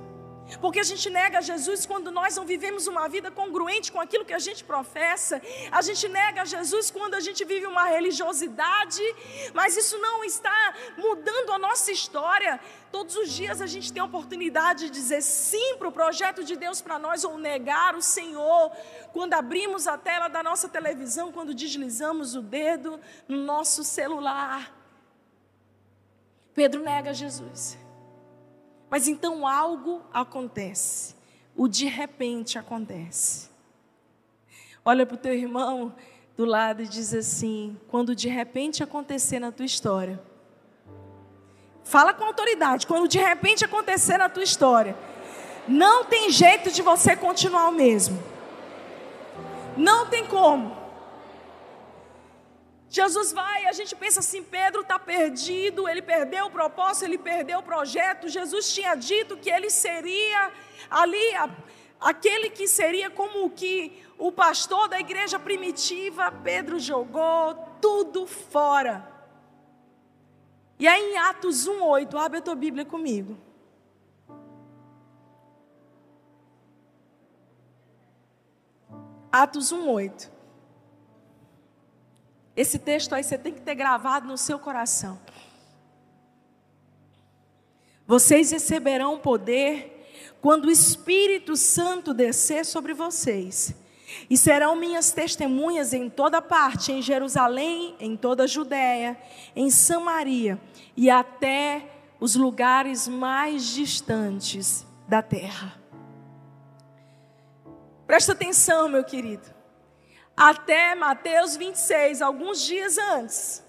[0.61, 4.33] porque a gente nega Jesus quando nós não vivemos uma vida congruente com aquilo que
[4.33, 5.41] a gente professa.
[5.71, 9.03] A gente nega Jesus quando a gente vive uma religiosidade,
[9.53, 12.59] mas isso não está mudando a nossa história.
[12.91, 16.55] Todos os dias a gente tem a oportunidade de dizer sim para o projeto de
[16.55, 18.71] Deus para nós ou negar o Senhor.
[19.11, 24.73] Quando abrimos a tela da nossa televisão, quando deslizamos o dedo no nosso celular.
[26.53, 27.77] Pedro nega Jesus.
[28.89, 31.15] Mas então algo acontece.
[31.55, 33.49] O de repente acontece.
[34.85, 35.93] Olha para o teu irmão
[36.37, 40.21] do lado e diz assim: quando de repente acontecer na tua história.
[41.83, 44.95] Fala com autoridade, quando de repente acontecer na tua história.
[45.67, 48.21] Não tem jeito de você continuar o mesmo.
[49.75, 50.76] Não tem como.
[52.89, 57.59] Jesus vai, a gente pensa assim: Pedro está perdido, ele perdeu o propósito, ele perdeu
[57.59, 58.29] o projeto.
[58.29, 60.51] Jesus tinha dito que ele seria
[60.89, 61.49] ali a,
[61.99, 66.31] aquele que seria como que o pastor da igreja primitiva.
[66.31, 69.15] Pedro jogou tudo fora.
[70.79, 73.37] E aí em Atos 1,8, abre a tua Bíblia comigo.
[79.31, 80.36] Atos 1,8.
[82.57, 85.19] Esse texto aí você tem que ter gravado no seu coração.
[88.07, 89.93] Vocês receberão poder
[90.41, 93.75] quando o Espírito Santo descer sobre vocês.
[94.27, 99.15] E serão minhas testemunhas em toda parte, em Jerusalém, em toda a Judéia,
[99.55, 100.59] em Samaria
[100.95, 101.85] e até
[102.19, 105.79] os lugares mais distantes da terra.
[108.07, 109.56] Presta atenção, meu querido
[110.37, 113.65] até Mateus 26, alguns dias antes.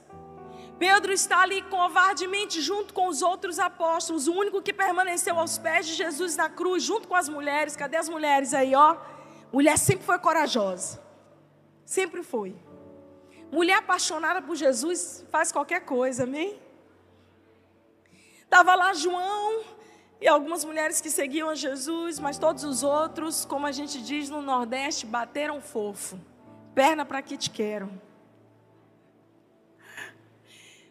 [0.78, 5.86] Pedro está ali covardemente junto com os outros apóstolos, o único que permaneceu aos pés
[5.86, 7.74] de Jesus na cruz, junto com as mulheres.
[7.74, 8.96] Cadê as mulheres aí, ó?
[9.50, 11.02] Mulher sempre foi corajosa.
[11.86, 12.54] Sempre foi.
[13.50, 16.60] Mulher apaixonada por Jesus faz qualquer coisa, amém?
[18.44, 19.64] Estava lá João
[20.20, 24.28] e algumas mulheres que seguiam a Jesus, mas todos os outros, como a gente diz
[24.28, 26.18] no Nordeste, bateram fofo
[26.74, 27.90] Perna para que te quero.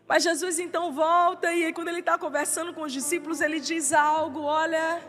[0.08, 4.42] Mas Jesus então volta e quando ele está conversando com os discípulos, ele diz algo:
[4.42, 5.02] olha,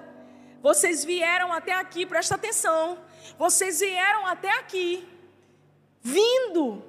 [0.60, 2.98] vocês vieram até aqui, presta atenção.
[3.38, 5.08] Vocês vieram até aqui,
[6.02, 6.82] vindo,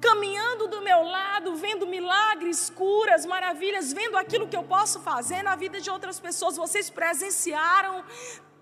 [0.00, 5.54] caminhando do meu lado, vendo milagres, curas, maravilhas, vendo aquilo que eu posso fazer na
[5.54, 6.56] vida de outras pessoas.
[6.56, 8.04] Vocês presenciaram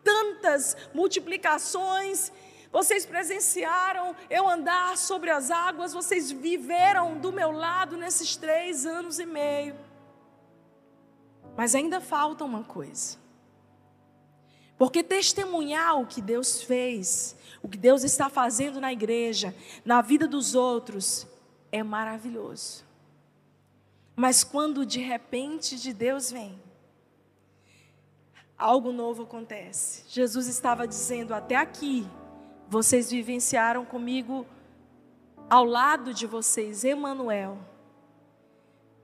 [0.02, 2.32] tantas multiplicações.
[2.72, 9.18] Vocês presenciaram eu andar sobre as águas, vocês viveram do meu lado nesses três anos
[9.18, 9.76] e meio.
[11.54, 13.18] Mas ainda falta uma coisa.
[14.78, 19.54] Porque testemunhar o que Deus fez, o que Deus está fazendo na igreja,
[19.84, 21.26] na vida dos outros,
[21.70, 22.84] é maravilhoso.
[24.16, 26.58] Mas quando de repente de Deus vem,
[28.56, 30.04] algo novo acontece.
[30.08, 32.08] Jesus estava dizendo: até aqui,
[32.72, 34.46] vocês vivenciaram comigo,
[35.50, 37.58] ao lado de vocês, Emanuel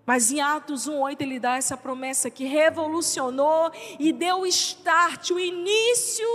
[0.08, 5.38] mas em Atos 1:8 ele dá essa promessa que revolucionou e deu o start, o
[5.38, 6.26] início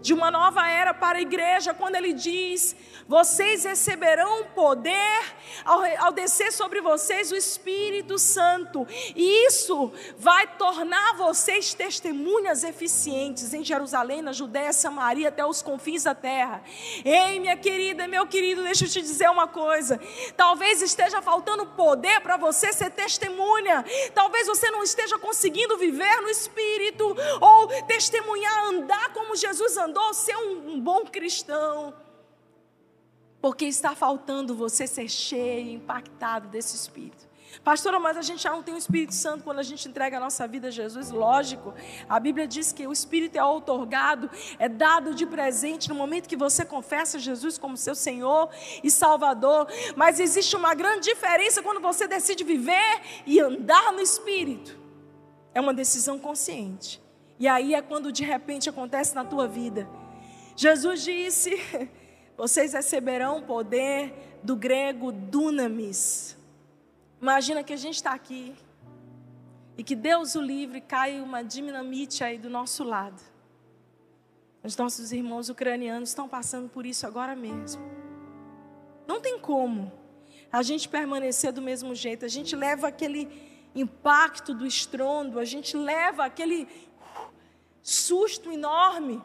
[0.00, 2.76] de uma nova era para a igreja, quando ele diz:
[3.08, 5.34] Vocês receberão poder
[5.64, 13.52] ao, ao, descer sobre vocês o Espírito Santo, e isso vai tornar vocês testemunhas eficientes
[13.52, 16.62] em Jerusalém, na Judéia, Samaria, até os confins da terra.
[17.04, 20.00] Ei, minha querida, meu querido, deixa eu te dizer uma coisa:
[20.36, 23.84] talvez esteja faltando poder para você ser testemunha,
[24.14, 30.12] talvez você não esteja conseguindo viver no Espírito, ou testemunhar, andar como Jesus andou mandou
[30.12, 31.94] ser um, um bom cristão.
[33.40, 37.26] Porque está faltando você ser cheio, impactado desse Espírito.
[37.62, 40.20] Pastora, mas a gente já não tem o Espírito Santo quando a gente entrega a
[40.20, 41.10] nossa vida a Jesus?
[41.10, 41.72] Lógico.
[42.08, 44.28] A Bíblia diz que o Espírito é outorgado,
[44.58, 48.50] é dado de presente no momento que você confessa Jesus como seu Senhor
[48.82, 49.68] e Salvador.
[49.94, 54.76] Mas existe uma grande diferença quando você decide viver e andar no Espírito.
[55.54, 57.05] É uma decisão consciente.
[57.38, 59.88] E aí é quando de repente acontece na tua vida.
[60.56, 61.50] Jesus disse:
[62.36, 66.36] Vocês receberão poder do grego dunamis.
[67.20, 68.54] Imagina que a gente está aqui
[69.76, 73.20] e que Deus o livre cai uma dinamite aí do nosso lado.
[74.62, 77.82] Os nossos irmãos ucranianos estão passando por isso agora mesmo.
[79.06, 79.92] Não tem como
[80.50, 82.24] a gente permanecer do mesmo jeito.
[82.24, 83.28] A gente leva aquele
[83.74, 86.66] impacto do estrondo, a gente leva aquele
[87.86, 89.22] susto enorme.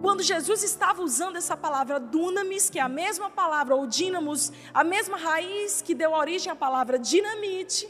[0.00, 4.82] Quando Jesus estava usando essa palavra dunamis, que é a mesma palavra, ou dínamos, a
[4.82, 7.86] mesma raiz que deu origem à palavra dinamite,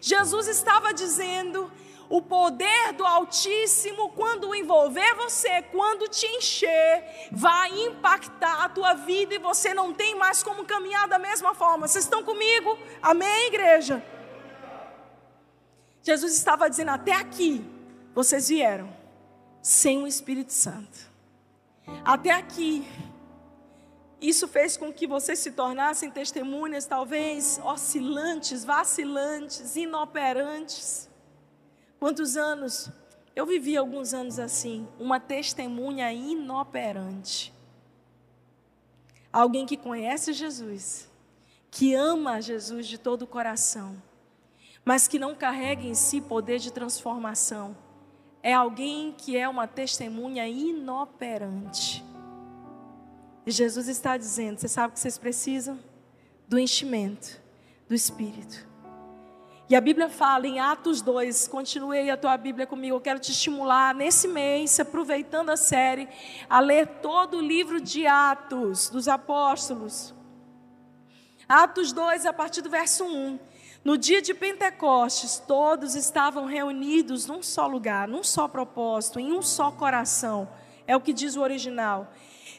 [0.00, 1.72] Jesus estava dizendo:
[2.08, 9.34] o poder do Altíssimo, quando envolver você, quando te encher, vai impactar a tua vida
[9.34, 11.88] e você não tem mais como caminhar da mesma forma.
[11.88, 12.78] Vocês estão comigo?
[13.02, 14.00] Amém, igreja?
[16.04, 17.64] Jesus estava dizendo: até aqui
[18.14, 18.93] vocês vieram
[19.64, 21.10] sem o Espírito Santo.
[22.04, 22.86] Até aqui,
[24.20, 31.08] isso fez com que vocês se tornassem testemunhas, talvez oscilantes, vacilantes, inoperantes.
[31.98, 32.90] Quantos anos?
[33.34, 37.50] Eu vivi alguns anos assim, uma testemunha inoperante.
[39.32, 41.10] Alguém que conhece Jesus,
[41.70, 43.96] que ama Jesus de todo o coração,
[44.84, 47.74] mas que não carrega em si poder de transformação
[48.44, 52.04] é alguém que é uma testemunha inoperante.
[53.46, 55.78] E Jesus está dizendo: você sabe o que vocês precisam?
[56.46, 57.40] Do enchimento
[57.88, 58.68] do Espírito.
[59.66, 63.18] E a Bíblia fala em Atos 2, continue aí a tua Bíblia comigo, eu quero
[63.18, 66.06] te estimular nesse mês, aproveitando a série,
[66.50, 70.14] a ler todo o livro de Atos dos Apóstolos.
[71.48, 73.38] Atos 2, a partir do verso 1.
[73.84, 79.42] No dia de Pentecostes, todos estavam reunidos num só lugar, num só propósito, em um
[79.42, 80.48] só coração.
[80.86, 82.10] É o que diz o original.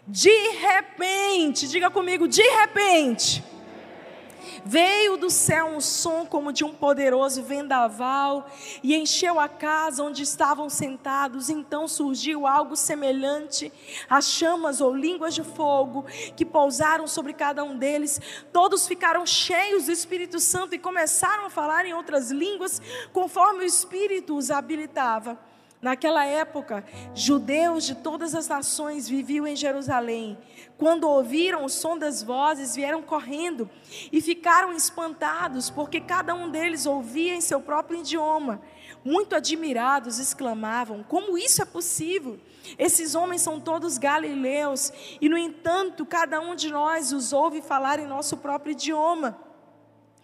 [0.07, 3.43] De repente, diga comigo, de repente
[4.67, 8.49] Veio do céu um som como de um poderoso vendaval
[8.81, 11.51] e encheu a casa onde estavam sentados.
[11.51, 13.71] Então surgiu algo semelhante
[14.09, 16.03] a chamas ou línguas de fogo
[16.35, 18.19] que pousaram sobre cada um deles.
[18.51, 22.81] Todos ficaram cheios do Espírito Santo e começaram a falar em outras línguas
[23.13, 25.39] conforme o Espírito os habilitava.
[25.85, 30.35] Naquela época, judeus de todas as nações viviam em Jerusalém.
[30.77, 33.69] Quando ouviram o som das vozes, vieram correndo
[34.11, 38.61] e ficaram espantados, porque cada um deles ouvia em seu próprio idioma.
[39.03, 42.39] Muito admirados, exclamavam: Como isso é possível?
[42.77, 47.99] Esses homens são todos galileus, e no entanto, cada um de nós os ouve falar
[47.99, 49.39] em nosso próprio idioma.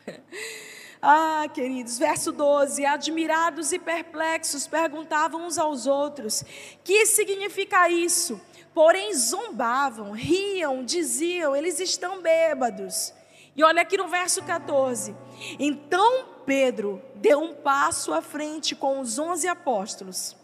[1.03, 6.43] Ah, queridos, verso 12: Admirados e perplexos perguntavam uns aos outros:
[6.83, 8.39] Que significa isso?
[8.73, 13.13] Porém, zombavam, riam, diziam: Eles estão bêbados.
[13.55, 15.15] E olha aqui no verso 14:
[15.59, 20.35] Então Pedro deu um passo à frente com os onze apóstolos.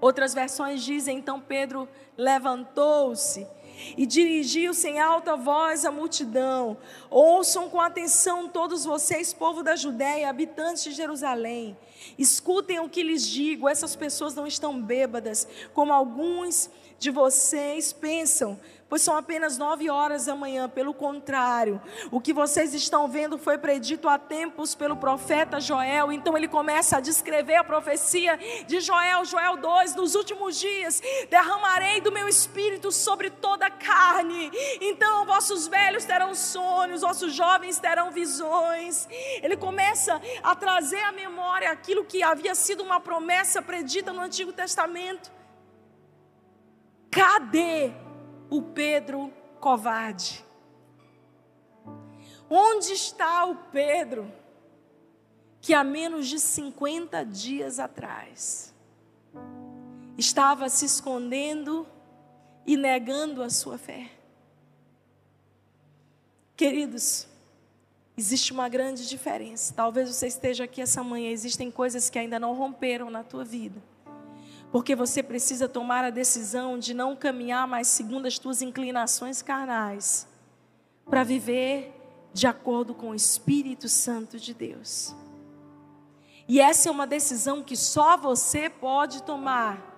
[0.00, 3.46] Outras versões dizem: Então Pedro levantou-se
[3.96, 6.76] e dirigiu-se em alta voz à multidão:
[7.10, 11.76] Ouçam com atenção todos vocês, povo da Judéia, habitantes de Jerusalém.
[12.18, 18.58] Escutem o que lhes digo: essas pessoas não estão bêbadas, como alguns de vocês pensam
[18.88, 20.68] pois são apenas nove horas da manhã.
[20.68, 21.80] Pelo contrário,
[22.10, 26.12] o que vocês estão vendo foi predito há tempos pelo profeta Joel.
[26.12, 32.00] Então ele começa a descrever a profecia de Joel, Joel 2: Nos últimos dias derramarei
[32.00, 34.50] do meu espírito sobre toda a carne.
[34.80, 39.08] Então vossos velhos terão sonhos, vossos jovens terão visões.
[39.42, 44.52] Ele começa a trazer à memória aquilo que havia sido uma promessa predita no Antigo
[44.52, 45.36] Testamento.
[47.16, 47.92] Cadê
[48.50, 50.44] o Pedro covarde?
[52.50, 54.30] Onde está o Pedro
[55.62, 58.74] que há menos de 50 dias atrás
[60.18, 61.86] estava se escondendo
[62.66, 64.10] e negando a sua fé?
[66.54, 67.26] Queridos,
[68.14, 69.72] existe uma grande diferença.
[69.72, 73.95] Talvez você esteja aqui essa manhã, existem coisas que ainda não romperam na tua vida
[74.70, 80.26] porque você precisa tomar a decisão de não caminhar mais segundo as tuas inclinações carnais,
[81.08, 81.92] para viver
[82.32, 85.14] de acordo com o Espírito Santo de Deus.
[86.48, 89.94] E essa é uma decisão que só você pode tomar.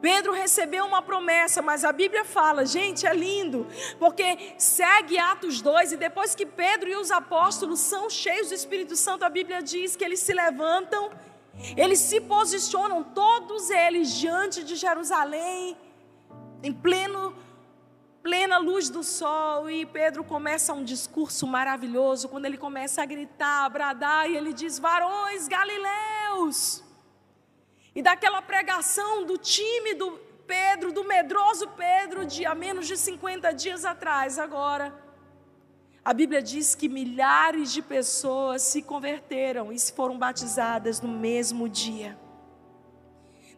[0.00, 3.66] Pedro recebeu uma promessa, mas a Bíblia fala, gente, é lindo,
[3.98, 8.94] porque segue Atos 2 e depois que Pedro e os apóstolos são cheios do Espírito
[8.94, 11.10] Santo, a Bíblia diz que eles se levantam
[11.76, 15.76] eles se posicionam, todos eles, diante de Jerusalém,
[16.62, 17.34] em pleno,
[18.22, 19.68] plena luz do sol.
[19.70, 24.52] E Pedro começa um discurso maravilhoso, quando ele começa a gritar, a bradar, e ele
[24.52, 26.84] diz: Varões galileus.
[27.94, 30.12] E daquela pregação do time do
[30.46, 35.07] Pedro, do medroso Pedro, de há menos de 50 dias atrás, agora
[36.08, 42.18] a Bíblia diz que milhares de pessoas se converteram e foram batizadas no mesmo dia.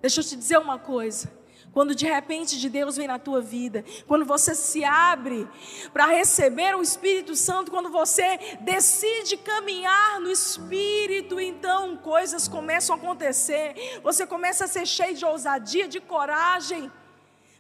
[0.03, 1.33] Deixa eu te dizer uma coisa.
[1.73, 5.49] Quando de repente de Deus vem na tua vida, quando você se abre
[5.93, 12.99] para receber o Espírito Santo, quando você decide caminhar no Espírito, então coisas começam a
[12.99, 14.01] acontecer.
[14.03, 16.91] Você começa a ser cheio de ousadia, de coragem.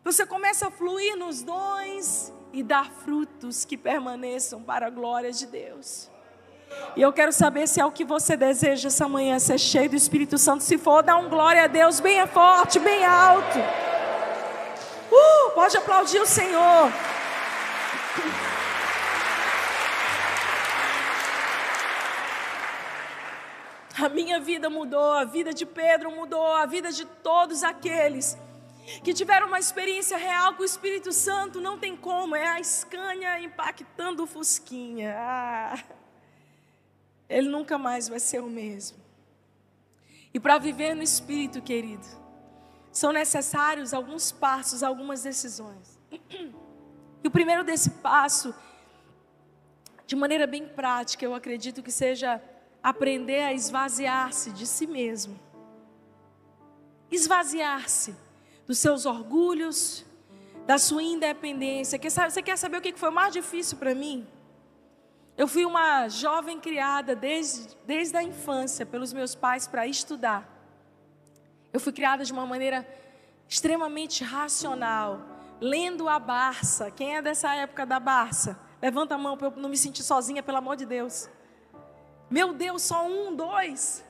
[0.03, 5.46] Você começa a fluir nos dons e dar frutos que permaneçam para a glória de
[5.46, 6.11] Deus.
[6.96, 9.96] E eu quero saber se é o que você deseja essa manhã, ser cheio do
[9.96, 10.62] Espírito Santo.
[10.62, 13.59] Se for, dá um glória a Deus bem forte, bem alto.
[15.11, 16.92] Uh, pode aplaudir o Senhor.
[24.03, 28.36] A minha vida mudou, a vida de Pedro mudou, a vida de todos aqueles
[29.03, 33.41] que tiveram uma experiência real com o Espírito Santo, não tem como, é a Scania
[33.41, 35.14] impactando o Fusquinha.
[35.16, 35.78] Ah,
[37.28, 38.99] ele nunca mais vai ser o mesmo.
[40.34, 42.07] E para viver no Espírito, querido,
[42.93, 45.99] são necessários alguns passos, algumas decisões.
[47.22, 48.55] E o primeiro desse passo,
[50.07, 52.43] de maneira bem prática, eu acredito que seja
[52.82, 55.38] aprender a esvaziar-se de si mesmo.
[57.11, 58.16] Esvaziar-se
[58.71, 60.07] dos seus orgulhos,
[60.64, 61.99] da sua independência.
[62.01, 64.25] Você quer saber o que foi mais difícil para mim?
[65.37, 70.49] Eu fui uma jovem criada desde, desde a infância pelos meus pais para estudar.
[71.73, 72.87] Eu fui criada de uma maneira
[73.49, 75.21] extremamente racional,
[75.61, 76.93] lendo a Barça.
[76.93, 78.57] Quem é dessa época da Barça?
[78.81, 81.29] Levanta a mão para eu não me sentir sozinha, pelo amor de Deus.
[82.31, 84.05] Meu Deus, só um, dois.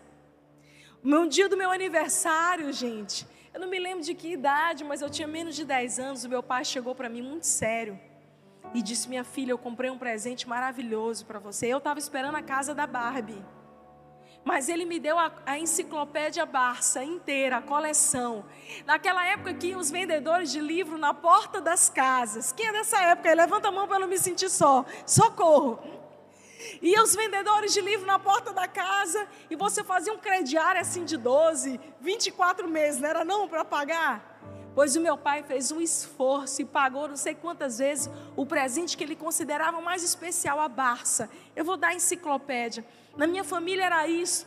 [1.02, 5.10] No dia do meu aniversário, gente, eu não me lembro de que idade, mas eu
[5.10, 6.24] tinha menos de 10 anos.
[6.24, 7.98] O meu pai chegou para mim muito sério
[8.72, 11.66] e disse: Minha filha, eu comprei um presente maravilhoso para você.
[11.66, 13.44] Eu estava esperando a casa da Barbie.
[14.42, 18.46] Mas ele me deu a, a, enciclopédia Barça inteira, a coleção.
[18.86, 22.52] Naquela época que os vendedores de livro na porta das casas.
[22.52, 23.34] Quem é dessa época?
[23.34, 24.84] Levanta a mão para eu não me sentir só.
[25.04, 25.99] Socorro.
[26.82, 31.04] E os vendedores de livro na porta da casa, e você fazia um crediário assim
[31.04, 34.30] de 12, 24 meses, não era não para pagar?
[34.74, 38.96] Pois o meu pai fez um esforço e pagou não sei quantas vezes o presente
[38.96, 41.28] que ele considerava mais especial, a Barça.
[41.54, 42.84] Eu vou dar a enciclopédia.
[43.16, 44.46] Na minha família era isso.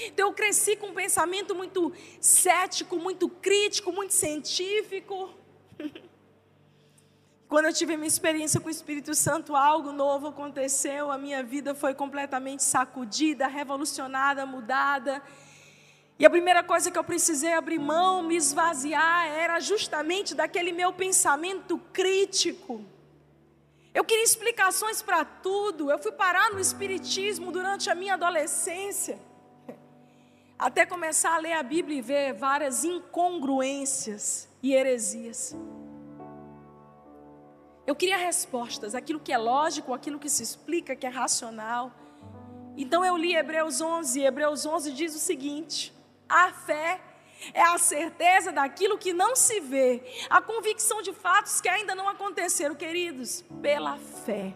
[0.00, 5.30] Então eu cresci com um pensamento muito cético, muito crítico, muito científico.
[7.50, 11.74] Quando eu tive minha experiência com o Espírito Santo, algo novo aconteceu, a minha vida
[11.74, 15.20] foi completamente sacudida, revolucionada, mudada.
[16.16, 20.92] E a primeira coisa que eu precisei abrir mão, me esvaziar, era justamente daquele meu
[20.92, 22.84] pensamento crítico.
[23.92, 25.90] Eu queria explicações para tudo.
[25.90, 29.18] Eu fui parar no Espiritismo durante a minha adolescência.
[30.56, 35.56] Até começar a ler a Bíblia e ver várias incongruências e heresias.
[37.90, 41.90] Eu queria respostas, aquilo que é lógico, aquilo que se explica, que é racional.
[42.76, 45.92] Então eu li Hebreus 11, Hebreus 11 diz o seguinte:
[46.28, 47.00] a fé
[47.52, 52.08] é a certeza daquilo que não se vê, a convicção de fatos que ainda não
[52.08, 54.54] aconteceram, queridos, pela fé.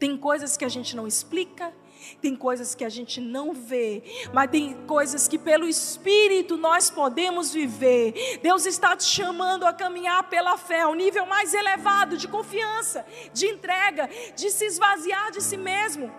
[0.00, 1.72] Tem coisas que a gente não explica,
[2.20, 4.02] tem coisas que a gente não vê,
[4.32, 8.38] mas tem coisas que pelo Espírito nós podemos viver.
[8.42, 13.46] Deus está te chamando a caminhar pela fé, ao nível mais elevado de confiança, de
[13.46, 16.12] entrega, de se esvaziar de si mesmo.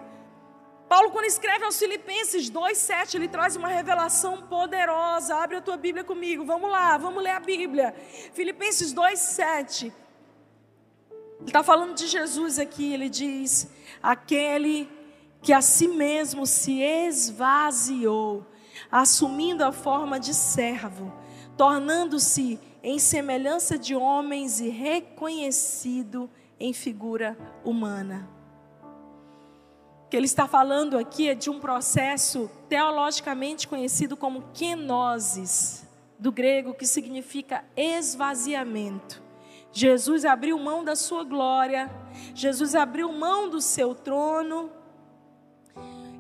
[0.90, 5.36] Paulo, quando escreve aos Filipenses 2,7, ele traz uma revelação poderosa.
[5.36, 7.94] Abre a tua Bíblia comigo, vamos lá, vamos ler a Bíblia.
[8.34, 9.94] Filipenses 2,7.
[11.42, 13.70] Ele está falando de Jesus aqui, ele diz:
[14.02, 14.90] aquele
[15.42, 18.46] que a si mesmo se esvaziou,
[18.92, 21.12] assumindo a forma de servo,
[21.58, 26.30] tornando-se em semelhança de homens e reconhecido
[26.60, 28.40] em figura humana
[30.10, 35.88] que ele está falando aqui é de um processo teologicamente conhecido como kenosis,
[36.18, 39.22] do grego, que significa esvaziamento.
[39.72, 41.90] Jesus abriu mão da sua glória,
[42.34, 44.72] Jesus abriu mão do seu trono,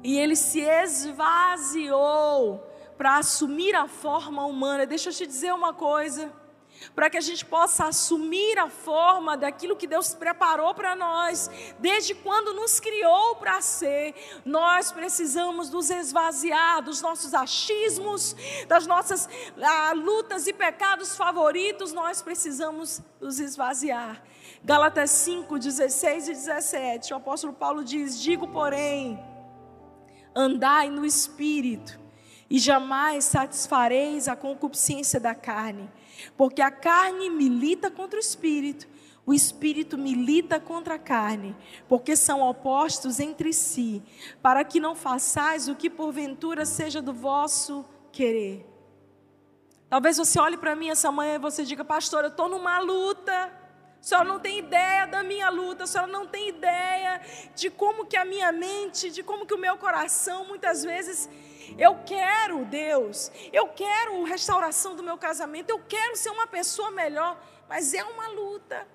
[0.03, 2.65] e ele se esvaziou
[2.97, 4.85] para assumir a forma humana.
[4.85, 6.31] Deixa eu te dizer uma coisa
[6.95, 12.15] para que a gente possa assumir a forma daquilo que Deus preparou para nós, desde
[12.15, 14.15] quando nos criou para ser.
[14.45, 18.35] Nós precisamos nos esvaziar dos nossos achismos,
[18.67, 19.29] das nossas
[19.61, 24.23] ah, lutas e pecados favoritos, nós precisamos nos esvaziar.
[24.63, 29.19] Gálatas 5, 16 e 17, o apóstolo Paulo diz: Digo, porém,
[30.39, 31.99] andai no espírito,
[32.49, 35.89] e jamais satisfareis a concupiscência da carne
[36.35, 38.87] porque a carne milita contra o espírito,
[39.25, 41.55] o espírito milita contra a carne,
[41.87, 44.01] porque são opostos entre si,
[44.41, 48.65] para que não façais o que porventura seja do vosso querer.
[49.87, 53.58] Talvez você olhe para mim essa manhã e você diga, pastor, eu estou numa luta.
[54.01, 57.21] Senhora não tem ideia da minha luta, a senhora não tem ideia
[57.53, 61.29] de como que a minha mente, de como que o meu coração muitas vezes
[61.77, 67.37] eu quero Deus, eu quero restauração do meu casamento, eu quero ser uma pessoa melhor,
[67.67, 68.87] mas é uma luta.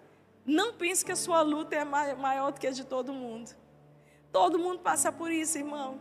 [0.44, 3.54] Não pense que a sua luta é maior do que a de todo mundo.
[4.32, 6.00] Todo mundo passa por isso, irmão.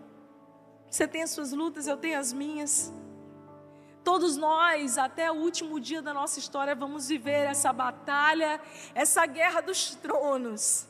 [0.89, 2.91] Você tem as suas lutas, eu tenho as minhas.
[4.03, 8.59] Todos nós, até o último dia da nossa história, vamos viver essa batalha,
[8.93, 10.87] essa guerra dos tronos.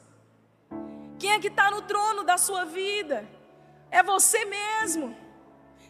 [1.20, 3.28] Quem é que está no trono da sua vida?
[3.92, 5.16] É você mesmo.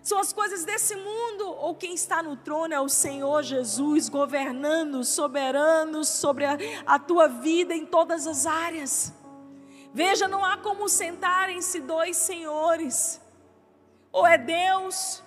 [0.01, 5.01] São as coisas desse mundo, ou quem está no trono é o Senhor Jesus, governando,
[5.05, 9.13] soberano sobre a, a tua vida em todas as áreas.
[9.93, 13.21] Veja, não há como sentarem-se dois senhores,
[14.11, 15.24] ou é Deus,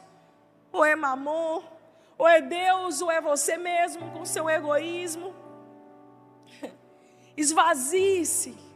[0.71, 1.63] ou é Mamon,
[2.19, 5.35] ou é Deus, ou é você mesmo com seu egoísmo.
[7.37, 8.67] Esvazie-se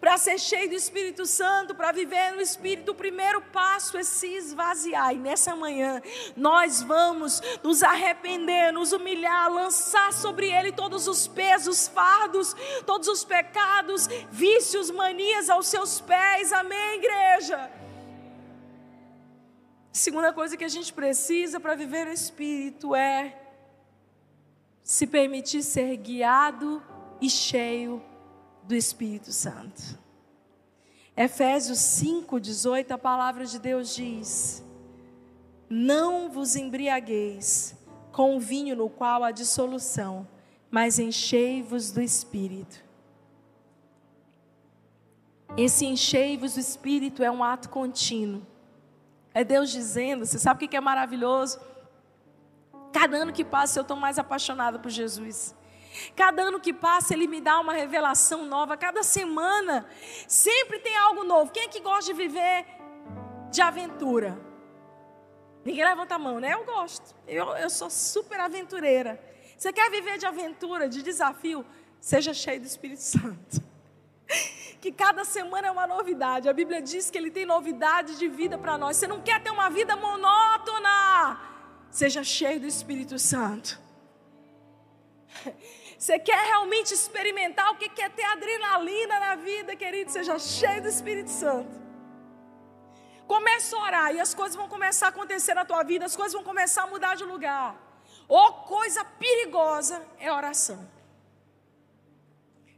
[0.00, 4.28] para ser cheio do Espírito Santo, para viver no Espírito, o primeiro passo é se
[4.28, 5.14] esvaziar.
[5.14, 6.00] E nessa manhã,
[6.36, 12.54] nós vamos nos arrepender, nos humilhar, lançar sobre Ele todos os pesos, fardos,
[12.86, 16.52] todos os pecados, vícios, manias aos seus pés.
[16.52, 17.77] Amém, igreja?
[19.92, 23.36] Segunda coisa que a gente precisa para viver o Espírito é
[24.82, 26.82] se permitir ser guiado
[27.20, 28.02] e cheio
[28.64, 29.98] do Espírito Santo.
[31.16, 34.64] Efésios 5, 18, a palavra de Deus diz:
[35.68, 37.74] Não vos embriagueis
[38.12, 40.28] com o vinho no qual há dissolução,
[40.70, 42.84] mas enchei-vos do espírito.
[45.56, 48.42] Esse enchei-vos do espírito é um ato contínuo.
[49.38, 51.60] É Deus dizendo, você sabe o que é maravilhoso?
[52.92, 55.54] Cada ano que passa eu estou mais apaixonada por Jesus.
[56.16, 58.76] Cada ano que passa, Ele me dá uma revelação nova.
[58.76, 59.86] Cada semana,
[60.26, 61.52] sempre tem algo novo.
[61.52, 62.66] Quem é que gosta de viver
[63.52, 64.36] de aventura?
[65.64, 66.54] Ninguém levanta a mão, né?
[66.54, 67.14] Eu gosto.
[67.24, 69.22] Eu, eu sou super aventureira.
[69.56, 71.64] Você quer viver de aventura, de desafio?
[72.00, 73.67] Seja cheio do Espírito Santo.
[74.80, 76.48] Que cada semana é uma novidade.
[76.48, 78.96] A Bíblia diz que Ele tem novidade de vida para nós.
[78.96, 81.40] Você não quer ter uma vida monótona?
[81.90, 83.80] Seja cheio do Espírito Santo.
[85.98, 90.12] Você quer realmente experimentar o que é ter adrenalina na vida, querido?
[90.12, 91.76] Seja cheio do Espírito Santo.
[93.26, 96.32] Comece a orar e as coisas vão começar a acontecer na tua vida, as coisas
[96.32, 97.76] vão começar a mudar de lugar.
[98.28, 100.88] Ou coisa perigosa é oração.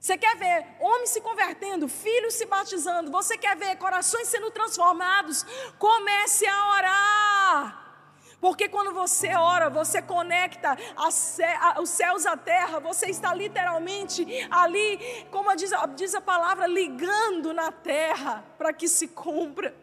[0.01, 5.45] Você quer ver homens se convertendo, filhos se batizando, você quer ver corações sendo transformados?
[5.79, 7.81] Comece a orar.
[8.41, 10.75] Porque quando você ora, você conecta
[11.79, 17.71] os céus à terra, você está literalmente ali, como diz, diz a palavra, ligando na
[17.71, 19.77] terra para que se cumpra.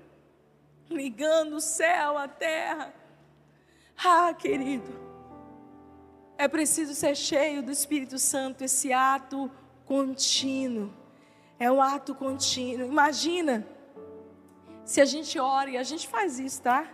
[0.89, 2.91] Ligando o céu à terra.
[4.03, 4.99] Ah, querido,
[6.39, 9.51] é preciso ser cheio do Espírito Santo, esse ato
[9.87, 10.91] contínuo.
[11.57, 12.87] É um ato contínuo.
[12.87, 13.65] Imagina
[14.85, 16.87] se a gente ora e a gente faz isso, tá?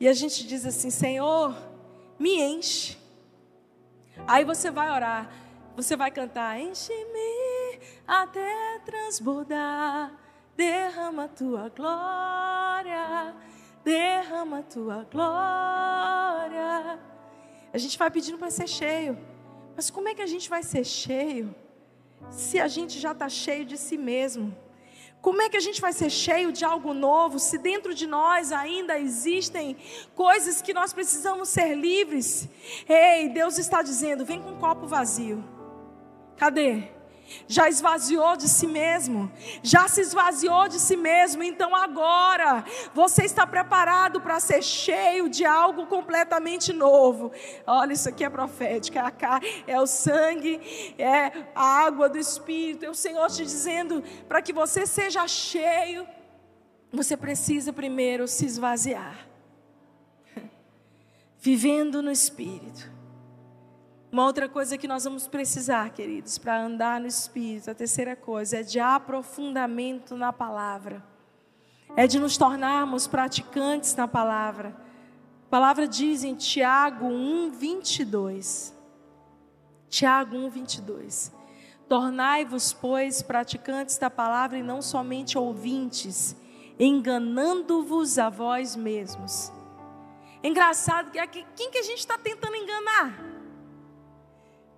[0.00, 1.54] E a gente diz assim: Senhor,
[2.18, 2.98] me enche.
[4.26, 5.30] Aí você vai orar,
[5.76, 10.12] você vai cantar: Enche-me até transbordar,
[10.56, 13.34] derrama tua glória,
[13.84, 16.98] derrama tua glória.
[17.72, 19.18] A gente vai pedindo para ser cheio,
[19.76, 21.54] mas como é que a gente vai ser cheio
[22.30, 24.54] se a gente já está cheio de si mesmo?
[25.20, 28.52] Como é que a gente vai ser cheio de algo novo se dentro de nós
[28.52, 29.74] ainda existem
[30.14, 32.46] coisas que nós precisamos ser livres?
[32.86, 35.42] Ei, Deus está dizendo: vem com um copo vazio.
[36.36, 36.90] Cadê?
[37.46, 39.30] Já esvaziou de si mesmo,
[39.62, 42.64] já se esvaziou de si mesmo, então agora
[42.94, 47.32] você está preparado para ser cheio de algo completamente novo.
[47.66, 48.98] Olha, isso aqui é profético,
[49.66, 54.52] é, o sangue, é a água do Espírito, é o Senhor te dizendo para que
[54.52, 56.06] você seja cheio,
[56.92, 59.26] você precisa primeiro se esvaziar,
[61.40, 62.93] vivendo no Espírito.
[64.14, 68.58] Uma outra coisa que nós vamos precisar, queridos, para andar no Espírito, a terceira coisa
[68.58, 71.04] é de aprofundamento na palavra,
[71.96, 74.68] é de nos tornarmos praticantes na palavra.
[75.48, 78.72] A palavra diz em Tiago 1, 22.
[79.88, 81.32] Tiago 1, 22.
[81.88, 86.36] Tornai-vos, pois, praticantes da palavra e não somente ouvintes,
[86.78, 89.52] enganando-vos a vós mesmos.
[90.40, 93.33] Engraçado que quem que a gente está tentando enganar?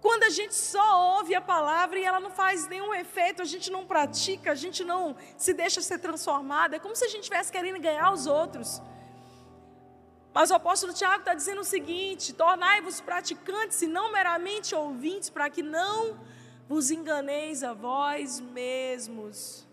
[0.06, 3.72] Quando a gente só ouve a palavra e ela não faz nenhum efeito, a gente
[3.72, 7.50] não pratica, a gente não se deixa ser transformado, é como se a gente estivesse
[7.50, 8.80] querendo ganhar os outros.
[10.32, 15.50] Mas o apóstolo Tiago está dizendo o seguinte: tornai-vos praticantes e não meramente ouvintes, para
[15.50, 16.20] que não
[16.68, 19.66] vos enganeis a vós mesmos.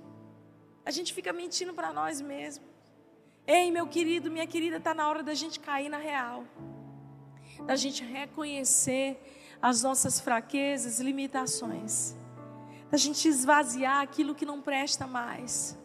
[0.84, 2.67] A gente fica mentindo para nós mesmos.
[3.45, 6.43] Ei, meu querido, minha querida, está na hora da gente cair na real,
[7.67, 9.19] da gente reconhecer
[9.64, 12.14] as nossas fraquezas, limitações,
[12.91, 15.80] da gente esvaziar aquilo que não presta mais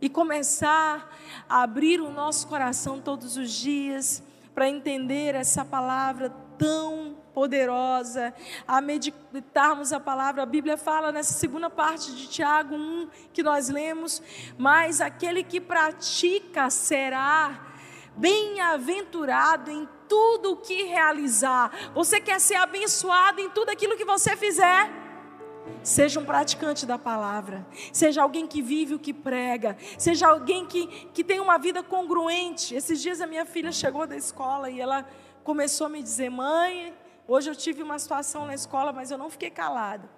[0.00, 1.12] e começar
[1.48, 4.22] a abrir o nosso coração todos os dias
[4.54, 8.32] para entender essa palavra tão poderosa,
[8.68, 10.44] a meditarmos a palavra.
[10.44, 14.22] A Bíblia fala nessa segunda parte de Tiago 1 que nós lemos,
[14.56, 17.66] mas aquele que pratica será
[18.16, 21.92] bem-aventurado em tudo o que realizar.
[21.94, 24.90] Você quer ser abençoado em tudo aquilo que você fizer?
[25.82, 30.86] Seja um praticante da palavra, seja alguém que vive o que prega, seja alguém que,
[31.12, 32.74] que tem uma vida congruente.
[32.74, 35.06] Esses dias a minha filha chegou da escola e ela
[35.44, 36.94] começou a me dizer: Mãe,
[37.26, 40.08] hoje eu tive uma situação na escola, mas eu não fiquei calada.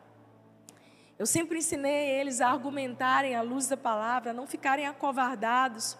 [1.18, 5.96] Eu sempre ensinei eles a argumentarem à luz da palavra, a não ficarem acovardados.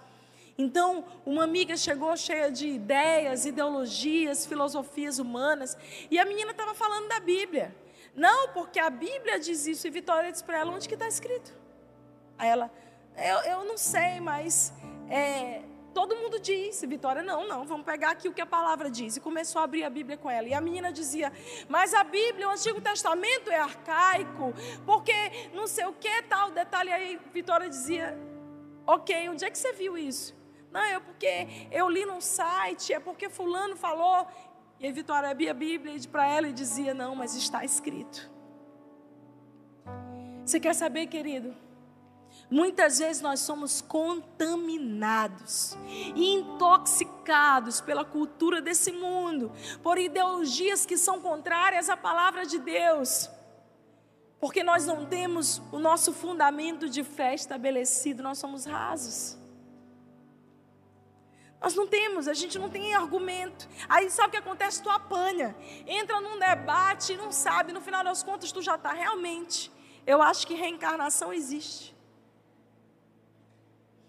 [0.61, 5.75] Então, uma amiga chegou cheia de ideias, ideologias, filosofias humanas,
[6.11, 7.75] e a menina estava falando da Bíblia.
[8.15, 11.51] Não, porque a Bíblia diz isso, e Vitória disse para ela: onde que está escrito?
[12.37, 12.71] Aí ela,
[13.17, 14.71] eu, eu não sei, mas
[15.09, 15.63] é,
[15.95, 19.17] todo mundo disse, Vitória, não, não, vamos pegar aqui o que a palavra diz.
[19.17, 20.47] E começou a abrir a Bíblia com ela.
[20.47, 21.33] E a menina dizia,
[21.71, 24.53] mas a Bíblia, o Antigo Testamento é arcaico,
[24.85, 26.93] porque não sei o que tal, detalhe.
[26.93, 28.15] Aí Vitória dizia,
[28.87, 30.39] ok, onde é que você viu isso?
[30.71, 34.27] Não, é porque eu li num site, é porque fulano falou.
[34.79, 38.31] E aí Vitória abria a Bíblia para ela e dizia, não, mas está escrito.
[40.45, 41.55] Você quer saber, querido?
[42.51, 45.77] Muitas vezes nós somos contaminados
[46.17, 49.53] e intoxicados pela cultura desse mundo,
[49.83, 53.31] por ideologias que são contrárias à palavra de Deus.
[54.41, 59.40] Porque nós não temos o nosso fundamento de fé estabelecido, nós somos rasos.
[61.61, 63.69] Nós não temos, a gente não tem argumento.
[63.89, 64.83] Aí sabe o que acontece?
[64.83, 65.55] Tu apanha,
[65.87, 69.71] entra num debate e não sabe, no final das contas tu já está realmente.
[70.07, 71.95] Eu acho que reencarnação existe.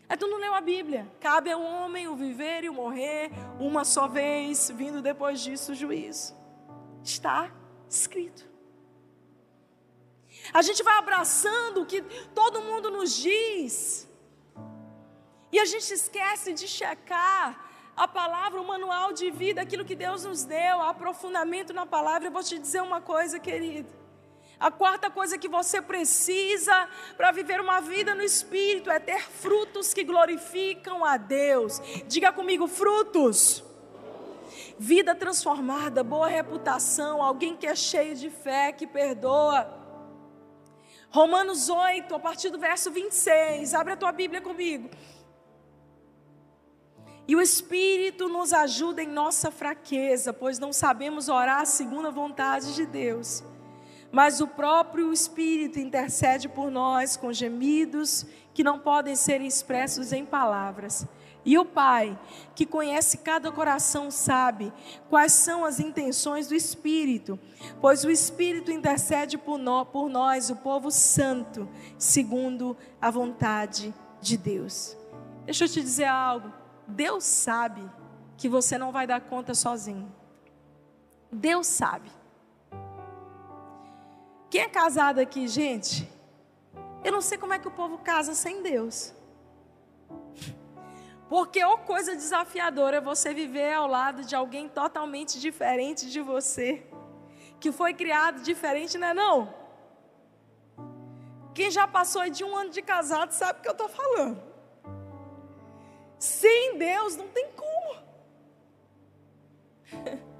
[0.08, 1.10] Aí tu não leu a Bíblia.
[1.20, 5.76] Cabe ao homem o viver e o morrer uma só vez, vindo depois disso o
[5.76, 6.36] juízo.
[7.04, 7.52] Está
[7.90, 8.50] escrito.
[10.54, 12.02] A gente vai abraçando o que
[12.34, 14.11] todo mundo nos diz.
[15.52, 20.24] E a gente esquece de checar a palavra, o manual de vida, aquilo que Deus
[20.24, 22.28] nos deu, aprofundamento na palavra.
[22.28, 23.90] Eu vou te dizer uma coisa, querido.
[24.60, 26.88] A quarta coisa que você precisa
[27.18, 31.82] para viver uma vida no Espírito é ter frutos que glorificam a Deus.
[32.08, 33.64] Diga comigo: frutos.
[34.78, 39.68] Vida transformada, boa reputação, alguém que é cheio de fé, que perdoa.
[41.10, 43.74] Romanos 8, a partir do verso 26.
[43.74, 44.90] Abre a tua Bíblia comigo.
[47.32, 52.76] E o Espírito nos ajuda em nossa fraqueza, pois não sabemos orar segundo a vontade
[52.76, 53.42] de Deus
[54.12, 60.26] mas o próprio Espírito intercede por nós com gemidos que não podem ser expressos em
[60.26, 61.08] palavras.
[61.46, 62.20] E o Pai,
[62.54, 64.72] que conhece cada coração, sabe
[65.10, 67.40] quais são as intenções do Espírito,
[67.80, 74.36] pois o Espírito intercede por, no, por nós, o povo santo, segundo a vontade de
[74.36, 74.98] Deus.
[75.46, 76.61] Deixa eu te dizer algo.
[76.92, 77.90] Deus sabe
[78.38, 80.14] que você não vai dar conta sozinho.
[81.32, 82.12] Deus sabe.
[84.50, 86.10] Quem é casado aqui, gente?
[87.04, 89.14] Eu não sei como é que o povo casa sem Deus.
[91.30, 96.86] Porque ou coisa desafiadora é você viver ao lado de alguém totalmente diferente de você,
[97.58, 99.54] que foi criado diferente, não é não?
[101.54, 104.51] Quem já passou de um ano de casado sabe o que eu estou falando.
[106.22, 108.00] Sem Deus não tem como.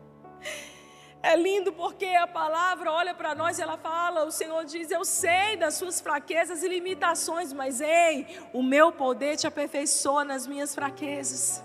[1.24, 5.06] É lindo porque a palavra olha para nós e ela fala: o Senhor diz, Eu
[5.06, 10.74] sei das suas fraquezas e limitações, mas ei, o meu poder te aperfeiçoa nas minhas
[10.74, 11.64] fraquezas.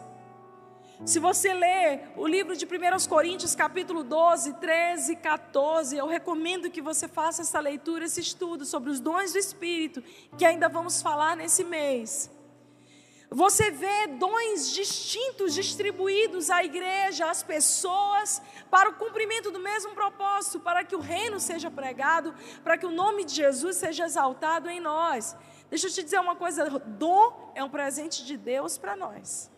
[1.07, 6.71] Se você ler o livro de 1 Coríntios, capítulo 12, 13 e 14, eu recomendo
[6.71, 10.05] que você faça essa leitura, esse estudo sobre os dons do Espírito,
[10.37, 12.31] que ainda vamos falar nesse mês.
[13.37, 20.59] Você vê dons distintos distribuídos à igreja, às pessoas, para o cumprimento do mesmo propósito,
[20.59, 22.34] para que o reino seja pregado,
[22.64, 25.37] para que o nome de Jesus seja exaltado em nós.
[25.68, 29.51] Deixa eu te dizer uma coisa: dom é um presente de Deus para nós,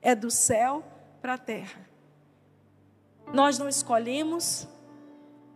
[0.00, 0.84] é do céu
[1.20, 1.84] para a terra.
[3.32, 4.68] Nós não escolhemos,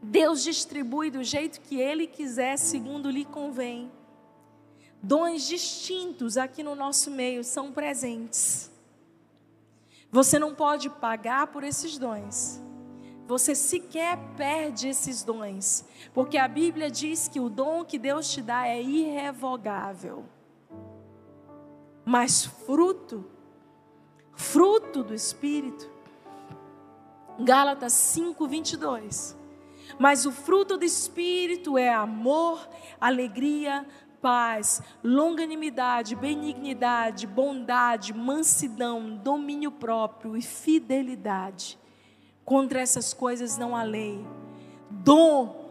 [0.02, 3.88] Deus distribui do jeito que Ele quiser, segundo lhe convém.
[5.02, 8.70] Dons distintos aqui no nosso meio são presentes.
[10.10, 12.60] Você não pode pagar por esses dons.
[13.26, 15.84] Você sequer perde esses dons,
[16.14, 20.24] porque a Bíblia diz que o dom que Deus te dá é irrevogável.
[22.06, 23.26] Mas fruto,
[24.34, 25.90] fruto do Espírito,
[27.38, 29.36] Gálatas 5, 22.
[29.98, 32.66] Mas o fruto do Espírito é amor,
[32.98, 33.86] alegria,
[34.20, 41.78] paz, longanimidade, benignidade, bondade, mansidão, domínio próprio e fidelidade.
[42.44, 44.24] Contra essas coisas não há lei.
[44.90, 45.70] Dom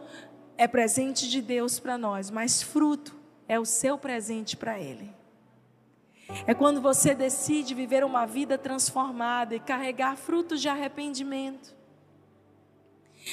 [0.58, 3.16] é presente de Deus para nós, mas fruto
[3.48, 5.16] é o seu presente para Ele.
[6.46, 11.76] É quando você decide viver uma vida transformada e carregar frutos de arrependimento.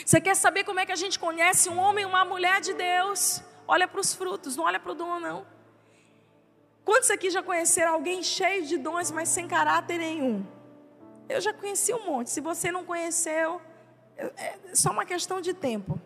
[0.04, 2.72] Você quer saber como é que a gente conhece um homem e uma mulher de
[2.72, 3.42] Deus?
[3.66, 5.46] Olha para os frutos, não olha para o dom, não.
[6.84, 10.44] Quantos aqui já conheceram alguém cheio de dons, mas sem caráter nenhum?
[11.28, 12.30] Eu já conheci um monte.
[12.30, 13.60] Se você não conheceu,
[14.16, 15.98] é só uma questão de tempo.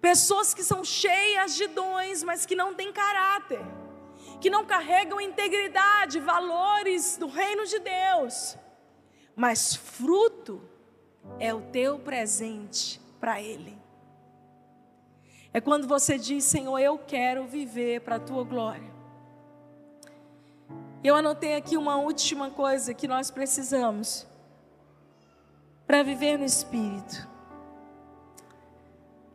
[0.00, 3.60] Pessoas que são cheias de dons, mas que não têm caráter.
[4.40, 8.56] que não carregam integridade, valores do reino de Deus.
[9.36, 10.62] Mas fruto
[11.38, 13.79] é o teu presente para Ele.
[15.52, 18.90] É quando você diz, Senhor, eu quero viver para a tua glória.
[21.02, 24.26] Eu anotei aqui uma última coisa que nós precisamos
[25.86, 27.28] para viver no Espírito.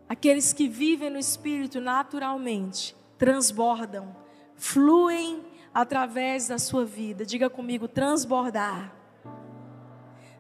[0.08, 4.16] Aqueles que vivem no Espírito naturalmente transbordam,
[4.56, 5.44] fluem
[5.74, 7.26] através da sua vida.
[7.26, 8.94] Diga comigo, transbordar.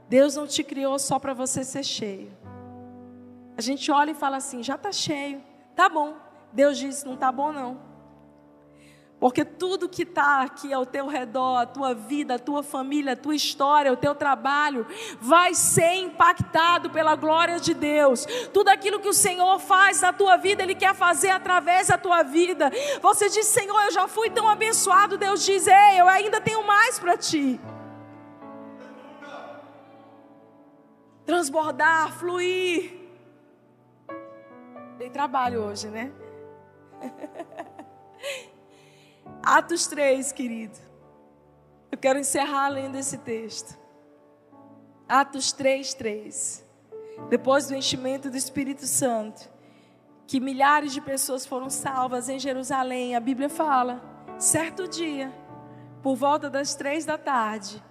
[0.07, 2.31] Deus não te criou só para você ser cheio.
[3.57, 5.41] A gente olha e fala assim: já está cheio,
[5.75, 6.15] tá bom.
[6.51, 7.95] Deus diz: não tá bom não.
[9.19, 13.15] Porque tudo que está aqui ao teu redor, a tua vida, a tua família, a
[13.15, 14.85] tua história, o teu trabalho,
[15.21, 18.25] vai ser impactado pela glória de Deus.
[18.53, 22.23] Tudo aquilo que o Senhor faz na tua vida, Ele quer fazer através da tua
[22.23, 22.69] vida.
[23.01, 25.17] Você diz, Senhor, eu já fui tão abençoado.
[25.17, 27.59] Deus diz, ei, eu ainda tenho mais para ti.
[31.25, 33.04] Transbordar, fluir.
[34.97, 36.11] Tem trabalho hoje, né?
[39.43, 40.77] Atos 3, querido.
[41.91, 43.77] Eu quero encerrar lendo esse texto.
[45.07, 46.65] Atos 3, 3.
[47.29, 49.49] Depois do enchimento do Espírito Santo,
[50.27, 54.01] que milhares de pessoas foram salvas em Jerusalém, a Bíblia fala,
[54.37, 55.31] certo dia,
[56.01, 57.83] por volta das três da tarde,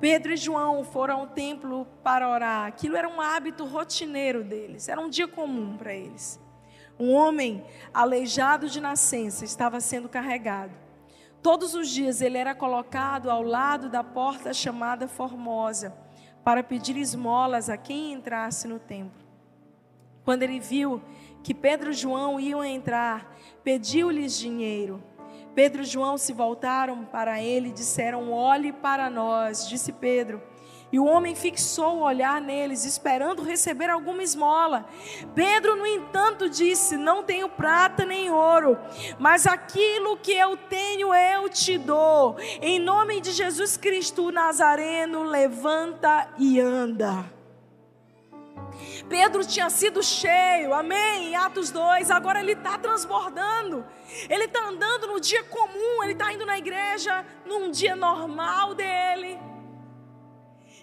[0.00, 2.66] Pedro e João foram ao templo para orar.
[2.66, 6.40] Aquilo era um hábito rotineiro deles, era um dia comum para eles.
[6.98, 10.72] Um homem aleijado de nascença estava sendo carregado.
[11.42, 15.94] Todos os dias ele era colocado ao lado da porta chamada Formosa,
[16.42, 19.24] para pedir esmolas a quem entrasse no templo.
[20.24, 21.02] Quando ele viu
[21.42, 25.02] que Pedro e João iam entrar, pediu-lhes dinheiro.
[25.54, 30.42] Pedro e João se voltaram para ele e disseram: Olhe para nós, disse Pedro.
[30.94, 34.86] E o homem fixou o olhar neles, esperando receber alguma esmola.
[35.34, 38.78] Pedro, no entanto, disse: Não tenho prata nem ouro,
[39.18, 42.36] mas aquilo que eu tenho eu te dou.
[42.62, 47.24] Em nome de Jesus Cristo, Nazareno, levanta e anda.
[49.08, 53.84] Pedro tinha sido cheio, amém, em Atos 2, agora ele está transbordando,
[54.30, 59.53] ele está andando no dia comum, ele está indo na igreja num dia normal dele.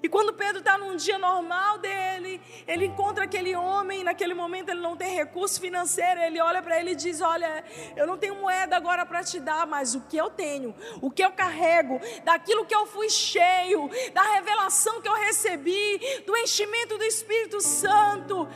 [0.04, 4.82] E quando Pedro está num dia normal dele, ele encontra aquele homem, naquele momento ele
[4.82, 7.64] não tem recurso financeiro, ele olha para ele e diz: Olha,
[7.96, 11.24] eu não tenho moeda agora para te dar, mas o que eu tenho, o que
[11.24, 17.04] eu carrego, daquilo que eu fui cheio, da revelação que eu recebi, do enchimento do
[17.04, 18.48] Espírito Santo,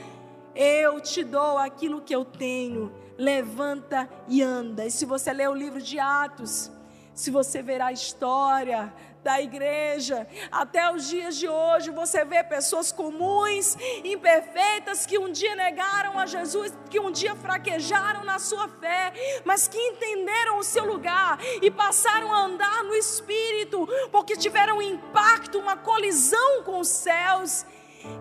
[0.55, 2.91] eu te dou aquilo que eu tenho.
[3.17, 4.85] Levanta e anda.
[4.85, 6.71] E se você ler o livro de Atos,
[7.13, 8.93] se você ver a história
[9.25, 10.27] da igreja.
[10.51, 16.27] Até os dias de hoje você vê pessoas comuns, imperfeitas, que um dia negaram a
[16.27, 19.11] Jesus, que um dia fraquejaram na sua fé,
[19.43, 24.81] mas que entenderam o seu lugar e passaram a andar no Espírito, porque tiveram um
[24.81, 27.65] impacto, uma colisão com os céus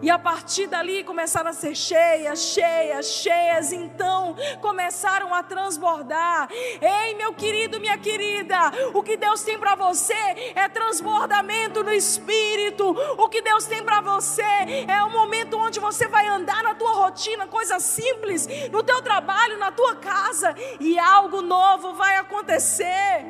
[0.02, 3.72] e a partir dali começaram a ser cheias, cheias, cheias.
[3.72, 6.48] Então começaram a transbordar.
[6.80, 8.56] Ei, meu querido, minha querida,
[8.92, 12.90] o que Deus tem para você é transbordamento no espírito.
[13.16, 14.42] O que Deus tem para você
[14.86, 19.58] é o momento onde você vai andar na tua rotina, coisa simples, no teu trabalho,
[19.58, 23.24] na tua casa, e algo novo vai acontecer.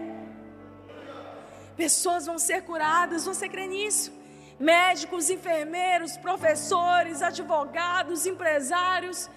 [1.77, 4.24] Pessoas vão ser curadas, você crê nisso?
[4.59, 9.31] Médicos, enfermeiros, professores, advogados, empresários,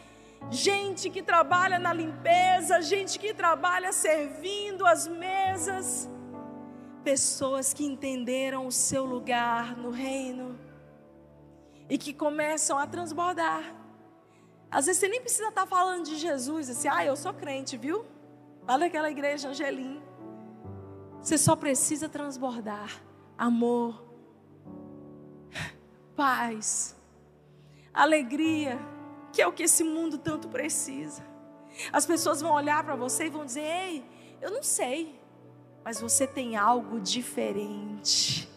[0.49, 6.09] gente que trabalha na limpeza, gente que trabalha servindo as mesas,
[7.03, 10.59] pessoas que entenderam o seu lugar no reino
[11.89, 13.75] e que começam a transbordar.
[14.69, 18.05] Às vezes você nem precisa estar falando de Jesus, assim, ah, eu sou crente, viu?
[18.67, 20.01] Lá daquela igreja Angelim.
[21.21, 23.01] Você só precisa transbordar
[23.37, 24.06] amor,
[26.17, 26.95] paz,
[27.93, 28.79] alegria,
[29.31, 31.23] que é o que esse mundo tanto precisa.
[31.93, 34.03] As pessoas vão olhar para você e vão dizer: Ei,
[34.41, 35.17] eu não sei,
[35.85, 38.49] mas você tem algo diferente.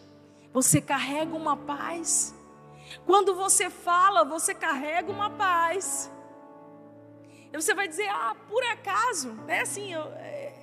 [0.51, 2.35] Você carrega uma paz.
[3.05, 6.11] Quando você fala, você carrega uma paz.
[7.53, 10.01] E você vai dizer: Ah, por acaso, é assim, eu,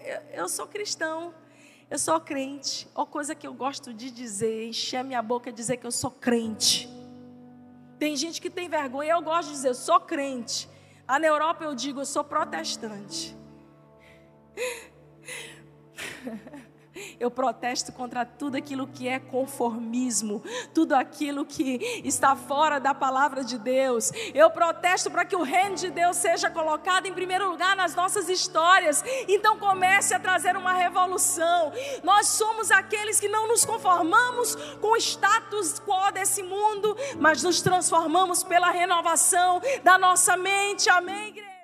[0.04, 1.32] eu, eu sou cristão.
[1.90, 2.86] Eu sou crente.
[2.94, 6.10] Ou coisa que eu gosto de dizer, encher minha boca e dizer que eu sou
[6.10, 6.88] crente.
[7.98, 10.68] Tem gente que tem vergonha, eu gosto de dizer, eu sou crente.
[11.08, 13.34] Lá na Europa eu digo, eu sou protestante.
[17.18, 20.42] Eu protesto contra tudo aquilo que é conformismo,
[20.74, 24.10] tudo aquilo que está fora da palavra de Deus.
[24.34, 28.28] Eu protesto para que o reino de Deus seja colocado em primeiro lugar nas nossas
[28.28, 29.02] histórias.
[29.28, 31.72] Então comece a trazer uma revolução.
[32.02, 37.60] Nós somos aqueles que não nos conformamos com o status quo desse mundo, mas nos
[37.60, 40.88] transformamos pela renovação da nossa mente.
[40.88, 41.57] Amém, igreja?